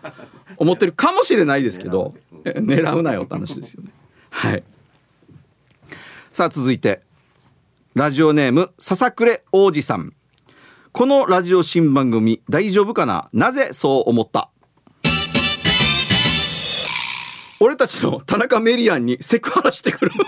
[0.57, 2.14] 思ってるかもしれないですけど
[2.45, 3.91] 狙うなよって話ですよね。
[4.30, 4.62] はい。
[6.32, 7.01] さあ続いて
[7.95, 10.12] ラジオネームささくれ王子さん。
[10.97, 13.28] このラジオ新番組大丈夫かな？
[13.32, 14.49] なぜそう思った？
[17.59, 20.12] 俺たちの田中メリアンにセクハラしてくる。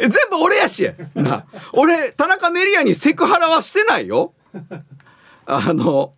[0.00, 0.90] 全部俺やし。
[1.14, 1.44] な。
[1.74, 4.32] 俺田中メリアンにセクハラはしてないよ。
[5.44, 6.14] あの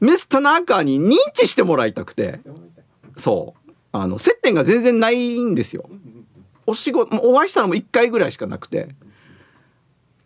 [0.00, 2.38] ミス・田中に認知してもらいたくて。
[3.16, 3.72] そう。
[3.90, 5.90] あの接点が全然ないんですよ。
[6.64, 8.94] お仕事お会いしたのも1回ぐらいしかなくて。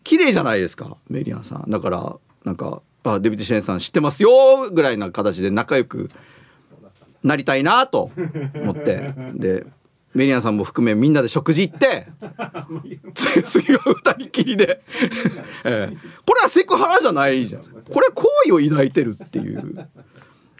[0.07, 1.69] 綺麗じゃないですかメリアンさん。
[1.69, 6.13] だからなんかあデビッド・シェーンさん知ってますよぐらいな形で仲良く
[7.25, 8.13] なりたいなと
[8.63, 9.13] 思って。
[9.35, 9.67] で
[10.15, 12.07] メリアンさんも含めみんなで食事行って
[13.45, 14.81] 次は二人きりで、
[15.67, 15.97] ええ。
[16.25, 17.63] これはセクハラじゃないじゃん。
[17.63, 19.89] これは好意を抱いてるっていう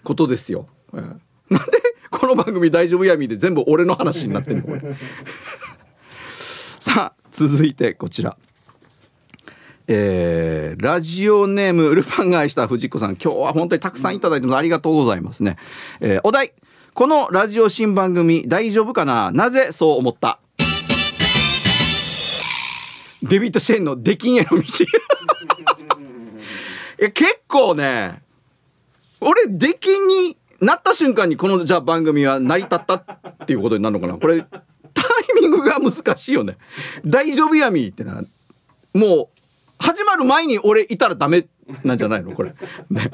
[0.03, 1.55] ことですよ、ええ。
[1.55, 1.79] なんで
[2.11, 4.65] この番組大丈夫闇で全部俺の話になってんの？
[4.65, 4.83] これ。
[6.81, 8.37] さあ続いてこちら。
[9.89, 13.17] えーラジオネームルパンが愛した藤子さん。
[13.17, 14.57] 今日は本当にたくさんいただいてます。
[14.57, 15.57] ありがとうございますね、
[16.01, 16.53] えーお題。
[16.93, 19.31] このラジオ新番組大丈夫かな？
[19.31, 20.41] なぜそう思った？
[23.23, 24.57] デビッド・シェーンの出禁への道。
[24.63, 24.63] い
[27.05, 28.23] や結構ね
[29.21, 33.05] 俺出禁になった瞬間にこのじゃあ番組は成り立ったっ
[33.47, 34.19] ていうことになるのかな？
[34.19, 35.03] これタ
[35.39, 36.57] イミングが難しいよね。
[37.05, 38.23] 大丈夫闇ってな
[38.95, 39.36] もう
[39.79, 41.47] 始まる前に俺いたらダメ
[41.85, 42.33] なんじゃないの？
[42.33, 42.55] これ。
[42.91, 43.11] ね。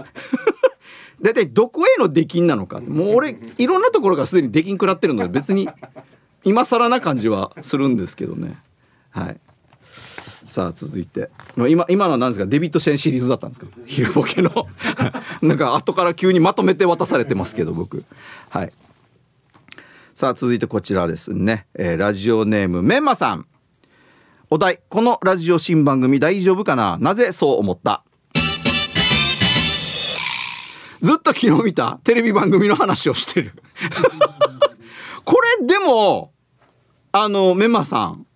[1.20, 2.80] 大体どこへの出禁なのか。
[2.80, 5.68] もう俺いろんなところがすでに出禁食らってるので別に
[6.44, 8.58] 今更な感じはするんですけどね。
[9.10, 9.40] はい。
[10.46, 11.30] さあ続いて。
[11.68, 12.46] 今今のは何ですか？
[12.46, 13.66] デビッド・シェンシリーズだったんですか？
[13.86, 14.50] 昼ボケの。
[15.42, 18.04] なんか後から急にまとめて渡されてますけど僕。
[18.48, 18.72] はい。
[20.14, 23.46] さあ続いてこちらですね、えーラジオネームメンマさん。
[24.52, 26.98] お題このラジオ新番組大丈夫かな？
[27.00, 28.04] なぜそう思った？
[31.00, 31.98] ずっと昨日見た？
[32.04, 33.52] テレビ番組の話をしてる。
[35.24, 36.34] これでも
[37.12, 38.26] あのメンマさん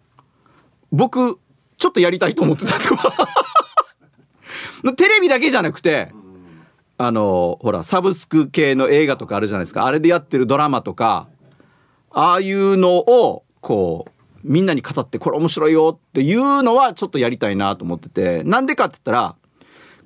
[0.90, 1.38] 僕
[1.76, 2.88] ちょっとやりたいと思ってたって
[4.96, 6.14] テレビだけじゃなくて
[6.96, 9.84] あのほらサブスク系の映画とかあるじゃないですか。
[9.84, 11.28] あれでやってるドラマとか
[12.10, 14.12] ああいうのをこう
[14.46, 19.36] みんなに語ってこれ面白いよっていうのはちょっとやりたいなと思っててなんでかって言ったら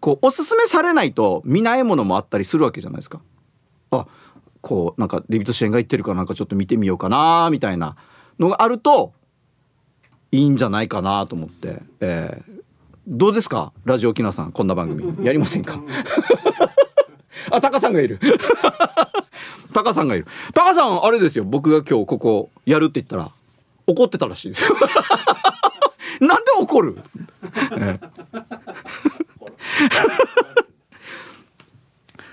[0.00, 3.20] こうおすすめされないと見ないものもあったりするわけじゃないですか。
[3.90, 4.06] あ
[4.62, 7.96] こうなんかデビッド・シェーンが言ってるからなんかちょっと見てみようかなみたいな
[8.38, 9.12] のがあると
[10.32, 12.60] いいんじゃないかなと思って、えー
[13.08, 13.72] どうですか？
[13.84, 15.26] ラジオ沖縄さんこんな番組。
[15.26, 15.80] やりませんか？
[17.50, 18.20] あ タカさんがいる。
[19.72, 20.26] タカさんがいる。
[20.54, 21.44] タカさんあれですよ。
[21.44, 23.30] 僕が今日ここやるって言ったら
[23.90, 24.70] 怒ってたらしいですよ。
[26.20, 26.98] なんで怒る、
[27.72, 28.10] えー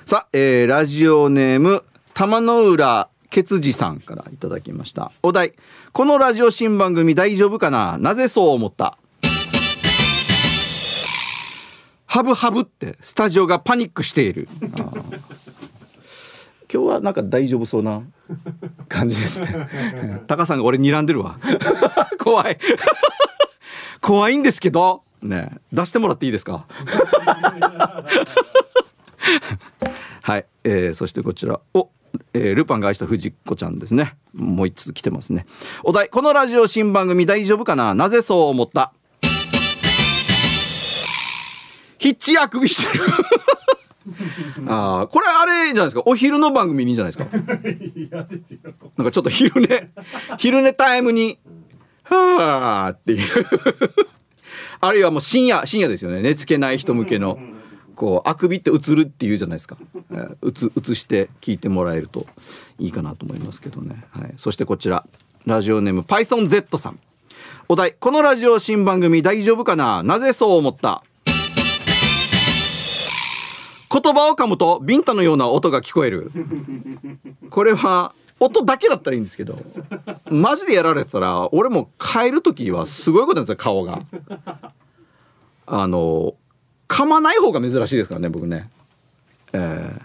[0.05, 1.83] さあ、えーラジオネーム
[2.13, 5.11] 玉の浦ケツジさんからいただきました。
[5.21, 5.53] お題
[5.91, 7.97] このラジオ新番組大丈夫かな？
[7.97, 8.97] なぜそう思った？
[12.05, 14.47] ハブハブってスタジオがパニックしている。
[16.71, 18.01] 今日はなんか大丈夫そうな
[18.89, 20.21] 感じですね。
[20.27, 21.37] タカさんが俺睨んでるわ。
[22.19, 22.57] 怖い。
[24.01, 25.03] 怖いんですけど。
[25.21, 25.49] ね。
[25.53, 26.65] え出してもらっていいですか？
[30.21, 31.59] はい、えーそしてこちら。
[31.73, 31.89] お、
[32.33, 34.15] えールパンが愛した藤子ちゃんですね。
[34.33, 35.45] もう一つ来てますね。
[35.83, 36.09] お題。
[36.09, 37.93] このラジオ新番組大丈夫かな？
[37.95, 38.93] なぜそう思った？
[41.99, 43.03] ヒッチあくびしてる
[44.67, 46.03] ああこれあれじゃないですか？
[46.05, 47.37] お昼の番組にいいんじゃないですか？
[48.97, 49.89] なんかちょっと昼寝
[50.37, 51.39] 昼寝タイムに
[52.03, 53.27] はあっていう
[54.79, 57.37] あるいはもう深夜深夜ですよね寝つけない人向けの
[57.95, 59.77] こうあくびって映るっていうじゃないですか、
[60.11, 62.27] えー、映して聞いてもらえると
[62.79, 65.03] いいかなと思いますけどね、はい、そしてこちら
[65.45, 66.99] ラジオネーム PythonZ さん
[67.67, 71.03] お題このラジオ新番組大丈夫かななぜそう思った
[73.89, 76.31] 言葉を噛むとビンタのような音が聞こえる。
[77.49, 79.59] これは音だけだったらいいんですけど
[80.29, 84.03] マジでやられてたら俺も帰る時はすごいことなんですよ顔が。
[85.65, 86.35] あの
[86.87, 88.69] 噛まない方が珍しいですからね僕ね。
[89.53, 90.01] ええ。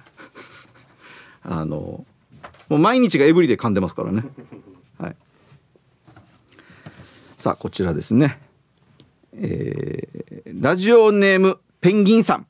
[1.42, 1.76] あの
[2.68, 4.24] もう毎日がエブリで噛んでますからね。
[4.98, 5.16] はい。
[7.36, 8.40] さあこちらですね。
[9.34, 12.46] えーラジオネームペンギンさん。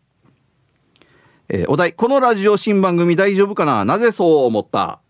[1.55, 1.93] えーお題。
[1.93, 3.85] このラジオ新番組大丈夫かな？
[3.85, 5.01] なぜそう思った？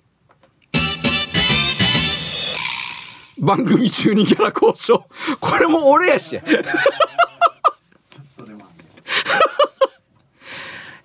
[3.39, 5.05] 番組中にギャラ交渉。
[5.41, 6.35] これも俺やし。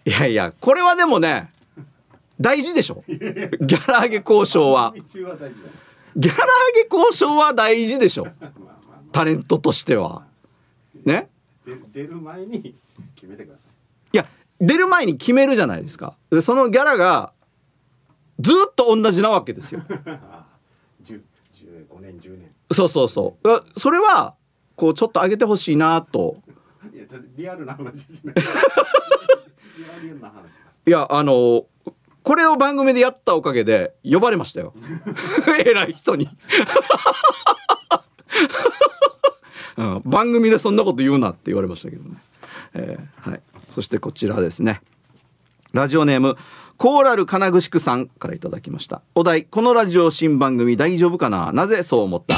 [0.05, 1.51] いやいやこれはでもね
[2.39, 3.03] 大事でしょ？
[3.07, 4.93] ギャラ上げ交渉は。
[4.95, 6.30] ギャラ上
[6.84, 8.27] げ交渉は大事でしょ？
[9.11, 10.23] タレントとしては。
[11.05, 11.30] ね？
[11.93, 12.73] 出る前に
[13.15, 13.66] 決めてください。
[14.59, 17.34] 出る前に決めるじゃないですかでそのギャラが
[18.39, 19.84] ずっと同じなわけですよい。
[21.03, 21.21] 10
[21.53, 22.51] 15年10年。
[22.71, 24.35] そうそうそうあそれは
[24.75, 26.38] こうちょっと上げてほしいなと
[26.93, 27.05] いや
[27.35, 28.35] リアルな話じゃない。
[29.77, 30.49] リアルな話。
[30.85, 31.65] いやあの
[32.23, 34.73] これを番組でやったおかげで呼ばれましたよ
[35.65, 36.27] 偉い人に、
[39.77, 42.17] うん、番組でそんなこと言うなって言われましたけどね、
[42.73, 44.81] えーはい、そしてこちらですね。
[45.73, 46.38] ラジオネーム
[46.77, 49.02] コーラル金具宿さんからいただきました。
[49.15, 51.52] お題このラジオ新番組大丈夫かな？
[51.52, 52.35] なぜそう思った？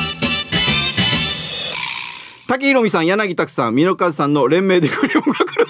[2.48, 5.68] 滝ひろみさん柳拓さん美濃和さんの連名でクレームが来る。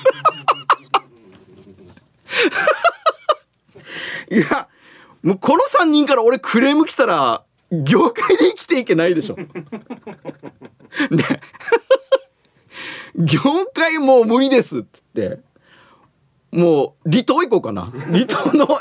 [4.37, 4.67] いや
[5.23, 9.35] もうこの3人から俺クレーム来たら業界で生きていけないでしょ。
[9.35, 9.47] ね
[13.17, 13.39] 業
[13.73, 15.39] 界もう無理ですっつって。
[16.51, 18.79] もう離島行こうかな離島の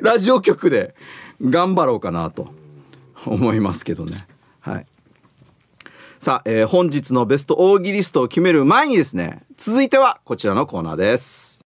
[0.00, 0.94] ラジオ局で
[1.42, 2.48] 頑張ろうかなと
[3.26, 4.26] 思いますけどね
[4.60, 4.86] はい
[6.18, 11.64] さあ、えー本日のベスト大喜利ストを決める前にですね続いてはこちらのコーナーです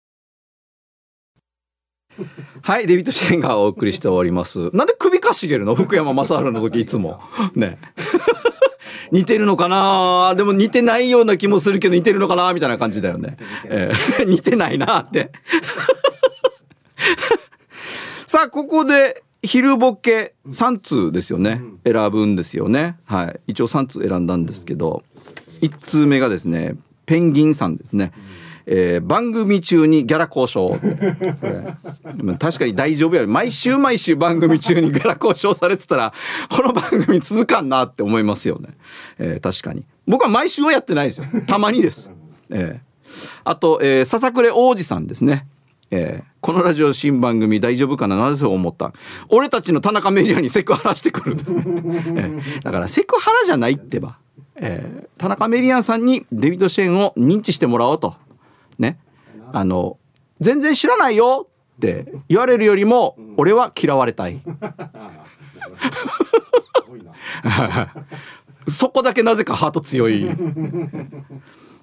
[2.62, 4.70] はい、デビッド・シェーンがお送りしております。
[4.72, 5.74] なんで首かしげるの？
[5.74, 7.20] 福山雅治の時いつも。
[7.56, 7.78] ね。
[9.12, 10.34] 似てるのかな？
[10.36, 12.52] でも似てないような気もするけど似てるのかな？
[12.52, 13.36] みたいな感じだよね。
[13.66, 15.30] えー 似てないなって。
[18.26, 21.60] さあ、ここで昼ボケ3通ですよね。
[21.84, 22.96] 選ぶんですよね。
[23.04, 23.40] はい。
[23.48, 25.02] 一応3通選んだんですけど、
[25.60, 26.74] 1通目がですね、
[27.06, 28.12] ペンギンさんですね。
[28.66, 30.78] えー番組中にギャラ交渉。
[32.38, 33.26] 確かに大丈夫や。
[33.26, 36.12] 毎週毎週番組中にギャラ交渉されてたら
[36.50, 38.70] この番組続かんなって思いますよね、
[39.18, 39.84] えー確かに。
[40.06, 41.26] 僕は毎週はやってないですよ。
[41.46, 42.10] たまにです、
[42.50, 42.94] えー
[43.44, 45.46] あと、えー、笹暮王子さんですね。
[45.90, 48.16] えーこのラジオ新番組大丈夫かな？
[48.16, 48.92] なぜそう思った？
[49.28, 54.18] 俺たちの田中メディアにセクハラしてくるんですね、えーだからセクハラじゃないってば、
[54.56, 58.14] えー田中メディアさんにデビッド・シェーンを認知してもらおうと
[58.78, 58.98] ね。
[59.52, 59.98] あの
[60.40, 64.40] 全然知らないよって言われるよりも俺は嫌われたい。
[68.68, 70.26] そこだけなぜかハート強い。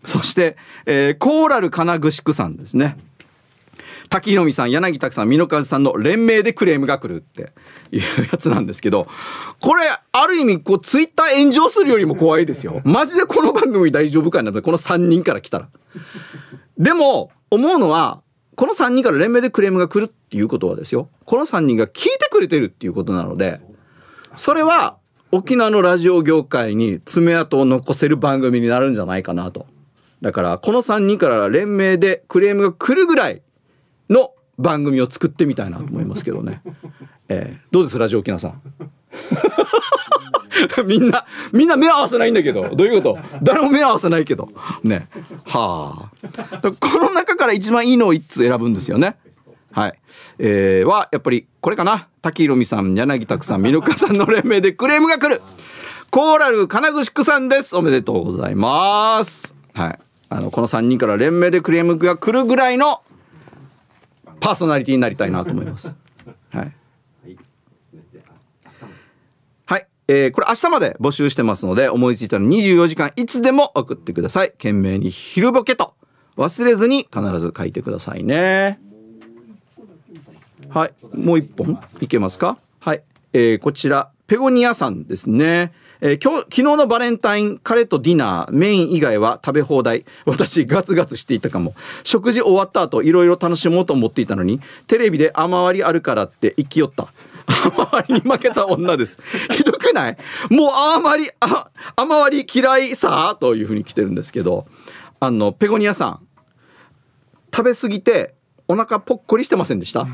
[0.04, 2.98] そして、えーコーラル金具宿さんですね。
[4.10, 7.54] 滝ひさん柳拓さん美濃和さんの連名でクレームが来るって
[7.92, 9.08] いうやつなんですけど
[9.62, 12.82] これある意味こうツイッター炎上するよりも怖いですよ。
[12.84, 15.70] マジでこの番組大丈夫かなこの3人から来たら
[16.82, 18.22] でも思うのは
[18.56, 21.10] この3人から連名でクレームが来るっていうことはですよ。
[21.26, 23.62] この3人が聞いてくれてるっていうことなので
[24.36, 24.98] それは
[25.32, 29.68] 沖縄のラジオ業界に爪痕を残せる番組になるんじゃないかなと。
[30.22, 33.42] だからこの3人から連名でクレームが来るぐらい
[34.10, 36.62] の番組を作ってみたいなと思いますけどね、
[37.30, 38.62] えーどうですラジオ沖縄さん？
[40.86, 43.20] みんなみんな目合わせないんだけどどういうこと？
[43.42, 44.50] 誰も目合わせないけど
[44.84, 45.08] ね
[45.46, 46.10] は
[46.62, 49.16] あこの中から一番いいのを1つ選ぶんですよね
[49.74, 49.94] はい。
[50.38, 52.10] えー、は、やっぱり、これかな。
[52.22, 55.42] 滝ひろみさん、柳拓さん、美濃加さんの連名でクレームが来る。
[56.10, 57.74] コーラル金具宿さんです。
[57.78, 59.56] おめでとうございます。
[59.74, 60.00] はい。
[60.30, 63.02] あの、この3人から連名でクレームが来るぐらいの
[64.42, 65.94] パーソナリティになりたいなと思います。
[66.52, 66.74] はい。
[67.26, 68.02] ですね。
[68.12, 68.32] で、あ、
[68.66, 68.90] 明日も。
[69.66, 69.88] はい。
[70.14, 74.52] えーこれ明日まで募集してますので、思いついたら24時間いつでも送ってください。
[74.52, 75.94] 懸命に昼ボケと
[76.36, 78.78] 忘れずに必ず書いてくださいね。
[80.68, 80.94] はい。
[81.14, 82.58] もう一本いけますか？
[82.82, 83.04] はい。
[83.32, 85.72] えーこちら、ペゴニアさんですね。
[86.02, 90.04] えー今日、昨日のバレンタイン、彼とディナー、メイン以外は食べ放題。
[90.26, 91.74] 私、ガツガツしていたかも。
[92.04, 97.14] 食事終わった後、いろいろ楽しもうと思っていたのに、テレビで雨割りあるからって生きよった。
[97.48, 99.18] 雨割りに負けた女です。
[99.52, 100.18] ひどくない？
[100.50, 104.66] もう雨割り、あ、雨割り嫌いさというふうに来てるんですけど、
[105.20, 106.20] あの、ペゴニアさん、
[107.54, 108.34] 食べ過ぎて
[108.68, 110.08] お腹ぽっこりしてませんでした？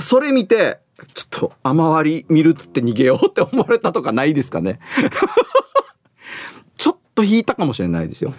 [0.00, 0.80] それ見て
[1.14, 4.80] ちょっと雨割り見るっつって逃げようって思われたとかないですかね？
[6.76, 8.32] ちょっと引いたかもしれないですよ。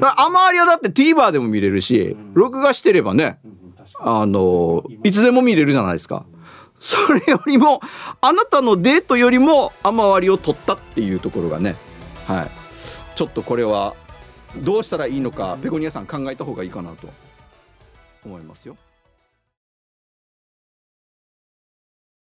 [0.00, 3.38] だから雨割りはだって TVer でも見れるし録画してればね、
[3.98, 6.24] あのいつでも見れるじゃないですか。
[6.82, 7.80] それよりも
[8.20, 11.76] あなたのデートよりも雨割りを取ったっていうところがね
[12.26, 12.50] はい
[13.14, 13.94] ちょっとこれは
[14.56, 17.08] どうしたらいいのかペゴニアさん考えた方がいいかなと
[18.24, 18.76] 思いますよ。